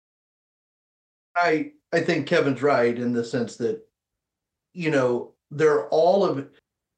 I 1.37 1.71
I 1.93 2.01
think 2.01 2.27
Kevin's 2.27 2.61
right 2.61 2.97
in 2.97 3.13
the 3.13 3.23
sense 3.23 3.55
that, 3.57 3.81
you 4.73 4.91
know, 4.91 5.33
they're 5.51 5.87
all 5.89 6.25
of 6.25 6.47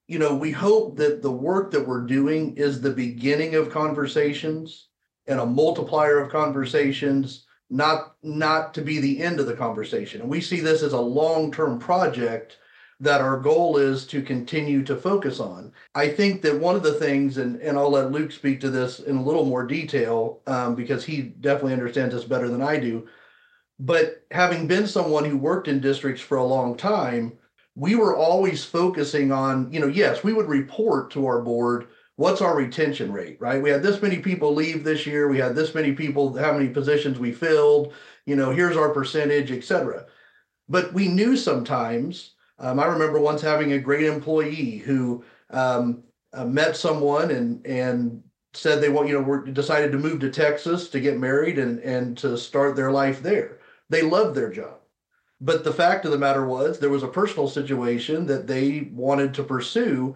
you 0.08 0.18
know, 0.18 0.36
we 0.36 0.52
hope 0.52 0.98
that 0.98 1.22
the 1.22 1.32
work 1.32 1.72
that 1.72 1.88
we're 1.88 2.02
doing 2.06 2.58
is 2.58 2.82
the 2.82 2.90
beginning 2.90 3.54
of 3.54 3.70
conversations 3.70 4.88
and 5.28 5.40
a 5.40 5.46
multiplier 5.46 6.18
of 6.20 6.32
conversations, 6.32 7.46
not 7.70 8.16
not 8.24 8.74
to 8.74 8.82
be 8.82 9.00
the 9.00 9.22
end 9.22 9.40
of 9.40 9.46
the 9.46 9.54
conversation. 9.56 10.22
And 10.22 10.30
we 10.30 10.42
see 10.42 10.62
this 10.62 10.82
as 10.82 10.94
a 10.94 11.00
long-term 11.00 11.78
project 11.80 12.58
that 13.00 13.22
our 13.22 13.40
goal 13.40 13.78
is 13.78 14.06
to 14.08 14.22
continue 14.22 14.84
to 14.84 14.96
focus 14.96 15.40
on. 15.40 15.72
I 15.96 16.10
think 16.10 16.42
that 16.42 16.60
one 16.60 16.76
of 16.76 16.84
the 16.84 16.94
things, 16.94 17.38
and, 17.38 17.62
and 17.62 17.78
I'll 17.78 17.92
let 17.92 18.12
Luke 18.12 18.32
speak 18.32 18.60
to 18.62 18.70
this 18.70 19.00
in 19.00 19.16
a 19.16 19.24
little 19.24 19.46
more 19.46 19.66
detail 19.66 20.42
um, 20.48 20.76
because 20.76 21.06
he 21.06 21.22
definitely 21.22 21.74
understands 21.74 22.14
this 22.14 22.26
better 22.26 22.50
than 22.50 22.62
I 22.62 22.78
do. 22.78 23.08
But 23.80 24.24
having 24.32 24.68
been 24.68 24.88
someone 24.88 25.26
who 25.26 25.38
worked 25.38 25.68
in 25.68 25.80
districts 25.80 26.22
for 26.22 26.38
a 26.38 26.44
long 26.46 26.76
time, 26.76 27.38
we 27.76 27.96
were 27.96 28.16
always 28.16 28.66
focusing 28.66 29.32
on, 29.32 29.72
you 29.72 29.80
know, 29.80 29.88
yes, 29.88 30.24
we 30.24 30.34
would 30.34 30.48
report 30.50 31.12
to 31.12 31.26
our 31.26 31.42
board 31.42 31.88
what's 32.18 32.42
our 32.42 32.58
retention 32.58 33.14
rate, 33.14 33.38
right? 33.40 33.62
We 33.62 33.70
had 33.70 33.82
this 33.82 34.02
many 34.02 34.20
people 34.20 34.54
leave 34.54 34.84
this 34.84 35.08
year, 35.08 35.30
we 35.30 35.38
had 35.38 35.56
this 35.56 35.74
many 35.74 35.94
people, 35.94 36.38
how 36.38 36.52
many 36.52 36.68
positions 36.68 37.18
we 37.18 37.32
filled, 37.32 37.94
you 38.26 38.36
know, 38.36 38.52
here's 38.52 38.76
our 38.76 38.90
percentage, 38.90 39.54
et 39.54 39.64
cetera. 39.64 40.06
But 40.68 40.92
we 40.94 41.08
knew 41.08 41.38
sometimes 41.38 42.34
um, 42.60 42.80
I 42.80 42.86
remember 42.86 43.20
once 43.20 43.42
having 43.42 43.74
a 43.74 43.80
great 43.80 44.04
employee 44.06 44.78
who 44.80 45.24
um, 45.52 46.04
uh, 46.34 46.46
met 46.46 46.76
someone 46.76 47.32
and 47.32 47.66
and 47.66 48.22
said 48.54 48.82
they 48.82 48.90
want 48.90 49.08
you 49.08 49.14
know 49.14 49.22
were 49.22 49.46
decided 49.46 49.92
to 49.92 49.98
move 49.98 50.20
to 50.20 50.30
Texas 50.30 50.90
to 50.90 51.00
get 51.00 51.18
married 51.18 51.58
and 51.58 51.80
and 51.80 52.18
to 52.18 52.38
start 52.38 52.76
their 52.76 52.92
life 52.92 53.24
there. 53.24 53.59
They 53.90 54.02
loved 54.02 54.36
their 54.36 54.52
job, 54.52 54.80
but 55.42 55.64
the 55.64 55.74
fact 55.74 56.06
of 56.06 56.12
the 56.12 56.18
matter 56.18 56.46
was 56.46 56.80
there 56.80 56.90
was 56.90 57.04
a 57.04 57.08
personal 57.08 57.48
situation 57.48 58.26
that 58.28 58.48
they 58.48 58.90
wanted 58.94 59.34
to 59.36 59.44
pursue, 59.44 60.16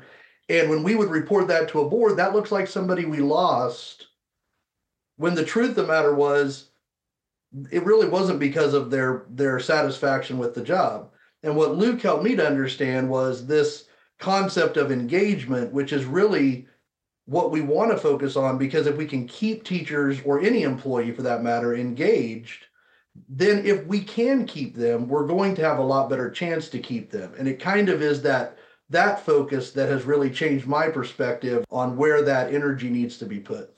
and 0.50 0.70
when 0.70 0.84
we 0.84 0.96
would 0.96 1.10
report 1.10 1.48
that 1.48 1.70
to 1.70 1.82
a 1.82 1.90
board, 1.90 2.18
that 2.18 2.34
looks 2.34 2.52
like 2.52 2.68
somebody 2.68 3.06
we 3.06 3.20
lost. 3.20 4.08
When 5.18 5.36
the 5.36 5.46
truth 5.46 5.72
of 5.72 5.76
the 5.76 5.88
matter 5.88 6.14
was, 6.14 6.70
it 7.72 7.86
really 7.86 8.08
wasn't 8.08 8.40
because 8.40 8.74
of 8.74 8.90
their 8.90 9.26
their 9.30 9.60
satisfaction 9.60 10.38
with 10.38 10.54
the 10.56 10.64
job. 10.64 11.12
And 11.44 11.56
what 11.56 11.76
Luke 11.76 12.02
helped 12.02 12.24
me 12.24 12.36
to 12.36 12.48
understand 12.48 13.10
was 13.10 13.46
this 13.46 13.86
concept 14.20 14.78
of 14.78 14.92
engagement, 14.92 15.72
which 15.74 15.94
is 15.94 16.06
really 16.06 16.68
what 17.26 17.52
we 17.52 17.62
want 17.62 17.92
to 17.92 17.98
focus 17.98 18.36
on 18.36 18.58
because 18.58 18.88
if 18.88 18.98
we 18.98 19.06
can 19.06 19.28
keep 19.28 19.64
teachers 19.64 20.20
or 20.26 20.42
any 20.42 20.64
employee 20.64 21.12
for 21.12 21.22
that 21.22 21.44
matter 21.44 21.76
engaged, 21.76 22.66
then 23.30 23.66
if 23.66 23.86
we 23.86 24.02
can 24.02 24.46
keep 24.46 24.76
them, 24.76 25.08
we're 25.08 25.28
going 25.28 25.56
to 25.56 25.64
have 25.64 25.78
a 25.78 25.84
lot 25.84 26.10
better 26.10 26.30
chance 26.30 26.70
to 26.70 26.80
keep 26.80 27.12
them. 27.12 27.34
And 27.38 27.48
it 27.48 27.60
kind 27.60 27.90
of 27.90 28.02
is 28.02 28.22
that 28.24 28.58
that 28.90 29.26
focus 29.26 29.72
that 29.72 29.90
has 29.90 30.04
really 30.04 30.30
changed 30.30 30.68
my 30.68 30.90
perspective 30.90 31.66
on 31.72 31.98
where 31.98 32.22
that 32.24 32.54
energy 32.54 32.90
needs 32.90 33.18
to 33.18 33.26
be 33.26 33.40
put. 33.40 33.74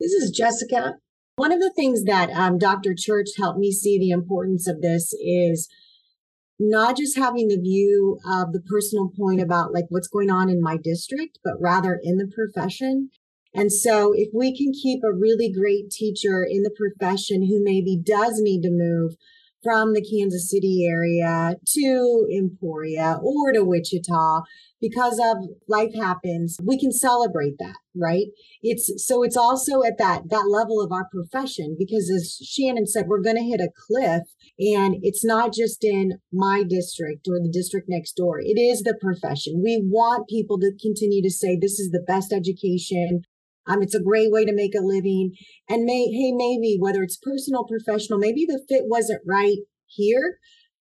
This 0.00 0.12
is 0.12 0.30
Jessica. 0.30 0.94
One 1.36 1.52
of 1.52 1.60
the 1.60 1.72
things 1.76 2.04
that 2.04 2.30
um, 2.30 2.58
Dr. 2.58 2.94
Church 2.96 3.28
helped 3.36 3.58
me 3.58 3.70
see 3.72 3.98
the 3.98 4.10
importance 4.10 4.66
of 4.68 4.80
this 4.80 5.12
is 5.12 5.68
not 6.58 6.96
just 6.96 7.16
having 7.16 7.48
the 7.48 7.60
view 7.60 8.18
of 8.26 8.52
the 8.52 8.62
personal 8.62 9.10
point 9.16 9.40
about 9.40 9.74
like 9.74 9.84
what's 9.88 10.08
going 10.08 10.30
on 10.30 10.48
in 10.48 10.62
my 10.62 10.76
district, 10.82 11.38
but 11.44 11.54
rather 11.60 12.00
in 12.02 12.16
the 12.16 12.30
profession. 12.34 13.10
And 13.56 13.72
so 13.72 14.12
if 14.14 14.28
we 14.34 14.56
can 14.56 14.72
keep 14.72 15.00
a 15.02 15.16
really 15.16 15.50
great 15.50 15.90
teacher 15.90 16.46
in 16.48 16.62
the 16.62 16.74
profession 16.76 17.46
who 17.46 17.62
maybe 17.62 17.98
does 18.00 18.34
need 18.36 18.62
to 18.62 18.70
move 18.70 19.16
from 19.62 19.94
the 19.94 20.04
Kansas 20.04 20.50
City 20.50 20.86
area 20.86 21.56
to 21.74 22.26
Emporia 22.32 23.18
or 23.22 23.52
to 23.52 23.64
Wichita 23.64 24.42
because 24.80 25.18
of 25.18 25.38
life 25.66 25.94
happens 25.94 26.58
we 26.62 26.78
can 26.78 26.92
celebrate 26.92 27.56
that 27.58 27.76
right? 27.96 28.26
It's 28.62 28.92
so 29.04 29.22
it's 29.22 29.36
also 29.36 29.82
at 29.82 29.98
that 29.98 30.28
that 30.28 30.48
level 30.48 30.80
of 30.82 30.92
our 30.92 31.08
profession 31.10 31.76
because 31.78 32.10
as 32.10 32.38
shannon 32.46 32.86
said 32.86 33.06
we're 33.08 33.22
going 33.22 33.36
to 33.36 33.42
hit 33.42 33.60
a 33.60 33.70
cliff 33.88 34.22
and 34.58 34.96
it's 35.02 35.24
not 35.24 35.52
just 35.52 35.82
in 35.82 36.18
my 36.32 36.62
district 36.68 37.26
or 37.28 37.40
the 37.40 37.50
district 37.52 37.88
next 37.88 38.12
door. 38.12 38.38
It 38.40 38.58
is 38.60 38.82
the 38.82 38.96
profession. 39.00 39.62
We 39.62 39.82
want 39.84 40.28
people 40.28 40.58
to 40.60 40.72
continue 40.80 41.22
to 41.22 41.30
say 41.30 41.56
this 41.56 41.78
is 41.78 41.90
the 41.90 42.04
best 42.06 42.32
education 42.32 43.22
um, 43.66 43.82
it's 43.82 43.94
a 43.94 44.02
great 44.02 44.30
way 44.30 44.44
to 44.44 44.54
make 44.54 44.74
a 44.74 44.80
living. 44.80 45.32
And 45.68 45.84
may 45.84 46.06
hey 46.06 46.32
maybe 46.32 46.76
whether 46.78 47.02
it's 47.02 47.16
personal 47.16 47.64
professional 47.64 48.18
maybe 48.18 48.44
the 48.46 48.64
fit 48.68 48.84
wasn't 48.86 49.22
right 49.26 49.58
here 49.86 50.38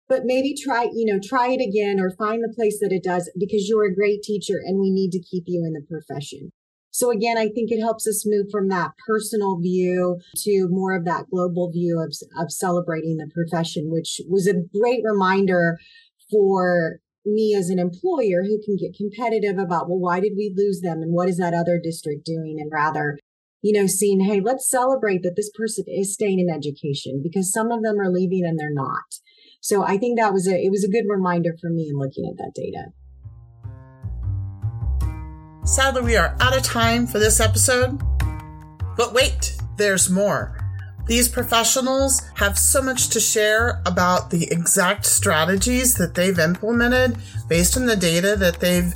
but 0.10 0.22
maybe 0.26 0.56
try 0.56 0.90
you 0.94 1.06
know 1.06 1.20
try 1.24 1.50
it 1.50 1.62
again 1.62 2.00
or 2.00 2.12
find 2.12 2.44
the 2.44 2.54
place 2.54 2.80
that 2.80 2.92
it 2.92 3.04
does 3.04 3.32
because 3.40 3.68
you're 3.68 3.86
a 3.86 3.96
great 3.96 4.22
teacher 4.22 4.60
and 4.64 4.80
we 4.80 4.92
need 4.92 5.12
to 5.12 5.22
keep 5.22 5.46
you 5.48 5.64
in 5.66 5.74
the 5.74 5.86
profession. 5.90 6.52
So 6.92 7.10
again 7.10 7.38
i 7.38 7.48
think 7.48 7.72
it 7.72 7.82
helps 7.82 8.08
us 8.08 8.24
move 8.26 8.48
from 8.52 8.70
that 8.70 8.92
personal 9.08 9.60
view 9.60 10.20
to 10.44 10.68
more 10.70 10.96
of 10.96 11.06
that 11.06 11.26
global 11.32 11.72
view 11.72 12.00
of, 12.00 12.14
of 12.38 12.52
celebrating 12.52 13.18
the 13.18 13.32
profession 13.34 13.90
which 13.90 14.22
was 14.30 14.48
a 14.48 14.62
great 14.78 15.02
reminder 15.04 15.80
for 16.30 17.00
me 17.26 17.56
as 17.58 17.70
an 17.70 17.80
employer 17.80 18.44
who 18.44 18.62
can 18.64 18.76
get 18.76 18.96
competitive 18.96 19.58
about 19.58 19.88
well 19.88 20.00
why 20.00 20.20
did 20.20 20.34
we 20.36 20.54
lose 20.56 20.82
them 20.82 21.02
and 21.02 21.14
what 21.14 21.30
is 21.30 21.38
that 21.38 21.54
other 21.54 21.80
district 21.82 22.26
doing 22.26 22.58
and 22.60 22.72
rather 22.72 23.18
you 23.62 23.72
know 23.72 23.88
seeing 23.88 24.20
hey 24.20 24.42
let's 24.42 24.70
celebrate 24.70 25.24
that 25.24 25.36
this 25.36 25.50
person 25.56 25.86
is 25.88 26.14
staying 26.14 26.40
in 26.40 26.54
education 26.54 27.22
because 27.24 27.52
some 27.52 27.72
of 27.72 27.82
them 27.82 28.00
are 28.00 28.12
leaving 28.12 28.44
and 28.46 28.60
they're 28.60 28.74
not 28.74 29.20
so 29.64 29.82
I 29.82 29.98
think 29.98 30.20
that 30.20 30.34
was 30.34 30.46
a 30.46 30.62
it 30.62 30.72
was 30.72 30.84
a 30.84 30.90
good 30.90 31.06
reminder 31.08 31.56
for 31.60 31.70
me 31.70 31.88
in 31.90 31.98
looking 31.98 32.26
at 32.30 32.38
that 32.38 32.52
data. 32.54 32.92
Sadly, 35.66 36.02
we 36.02 36.18
are 36.18 36.36
out 36.42 36.56
of 36.56 36.64
time 36.64 37.08
for 37.08 37.18
this 37.18 37.40
episode. 37.40 38.02
But 38.98 39.14
wait, 39.14 39.56
there's 39.78 40.10
more. 40.10 40.63
These 41.06 41.28
professionals 41.28 42.22
have 42.36 42.58
so 42.58 42.82
much 42.82 43.10
to 43.10 43.20
share 43.20 43.82
about 43.86 44.30
the 44.30 44.48
exact 44.52 45.06
strategies 45.06 45.96
that 45.96 46.16
they've 46.16 46.40
implemented 46.40 47.18
based 47.50 47.76
on 47.76 47.86
the 47.86 47.98
data 47.98 48.36
that 48.38 48.60
they've 48.62 48.94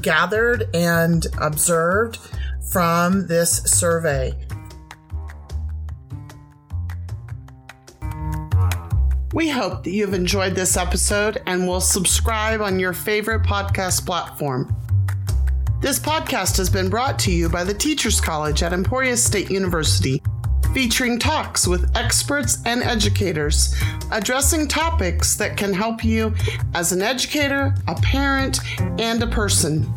gathered 0.00 0.68
and 0.74 1.26
observed 1.40 2.18
from 2.72 3.26
this 3.26 3.58
survey. 3.64 4.32
We 9.34 9.48
hope 9.48 9.84
that 9.84 9.90
you've 9.90 10.14
enjoyed 10.14 10.54
this 10.54 10.76
episode 10.76 11.42
and 11.46 11.66
will 11.66 11.80
subscribe 11.80 12.60
on 12.60 12.78
your 12.78 12.92
favorite 12.92 13.42
podcast 13.42 14.06
platform. 14.06 14.74
This 15.80 15.98
podcast 15.98 16.56
has 16.56 16.70
been 16.70 16.88
brought 16.88 17.18
to 17.20 17.30
you 17.30 17.50
by 17.50 17.64
the 17.64 17.74
Teachers 17.74 18.20
College 18.20 18.62
at 18.62 18.72
Emporia 18.72 19.16
State 19.16 19.50
University, 19.50 20.22
featuring 20.74 21.18
talks 21.18 21.66
with 21.66 21.90
experts 21.96 22.58
and 22.66 22.82
educators 22.82 23.74
addressing 24.10 24.68
topics 24.68 25.36
that 25.36 25.56
can 25.56 25.72
help 25.72 26.04
you 26.04 26.34
as 26.74 26.92
an 26.92 27.00
educator, 27.00 27.74
a 27.88 27.94
parent, 28.02 28.60
and 28.98 29.22
a 29.22 29.26
person. 29.26 29.90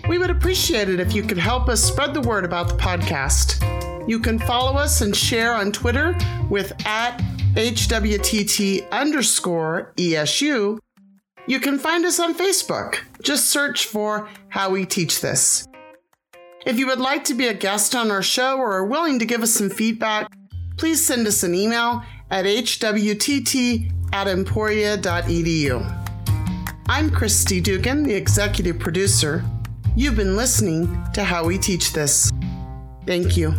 We 0.08 0.18
would 0.18 0.32
appreciate 0.32 0.90
it 0.90 1.00
if 1.00 1.14
you 1.14 1.22
could 1.24 1.38
help 1.38 1.70
us 1.70 1.84
spread 1.84 2.14
the 2.14 2.22
word 2.22 2.46
about 2.46 2.70
the 2.70 2.76
podcast. 2.76 3.81
You 4.08 4.20
can 4.20 4.40
follow 4.40 4.78
us 4.78 5.02
and 5.02 5.16
share 5.16 5.54
on 5.54 5.72
Twitter 5.72 6.18
with 6.50 6.74
at 6.86 7.18
HWTT 7.54 8.90
underscore 8.92 9.94
ESU. 9.98 10.80
You 11.48 11.60
can 11.60 11.78
find 11.78 12.06
us 12.06 12.20
on 12.20 12.34
Facebook. 12.34 13.00
Just 13.22 13.50
search 13.50 13.86
for 13.86 14.30
How 14.50 14.70
We 14.70 14.86
Teach 14.86 15.22
This. 15.22 15.68
If 16.66 16.78
you 16.78 16.88
would 16.88 17.00
like 17.00 17.24
to 17.26 17.34
be 17.34 17.48
a 17.48 17.54
guest 17.54 17.96
on 17.96 18.12
our 18.12 18.22
show 18.22 18.58
or 18.58 18.74
are 18.74 18.86
willing 18.86 19.20
to 19.20 19.26
give 19.26 19.42
us 19.42 19.52
some 19.52 19.70
feedback, 19.70 20.32
please 20.78 21.06
send 21.06 21.28
us 21.28 21.44
an 21.44 21.56
email 21.56 22.04
at 22.30 22.46
hwtt 22.46 23.92
at 24.14 24.28
emporia.edu. 24.28 25.98
I'm 26.88 27.10
Christy 27.10 27.62
Dugan, 27.62 28.04
the 28.04 28.14
executive 28.14 28.78
producer. 28.78 29.44
You've 29.96 30.16
been 30.16 30.36
listening 30.36 31.04
to 31.14 31.24
How 31.24 31.46
We 31.46 31.58
Teach 31.58 31.94
This. 31.94 32.32
Thank 33.06 33.36
you. 33.36 33.54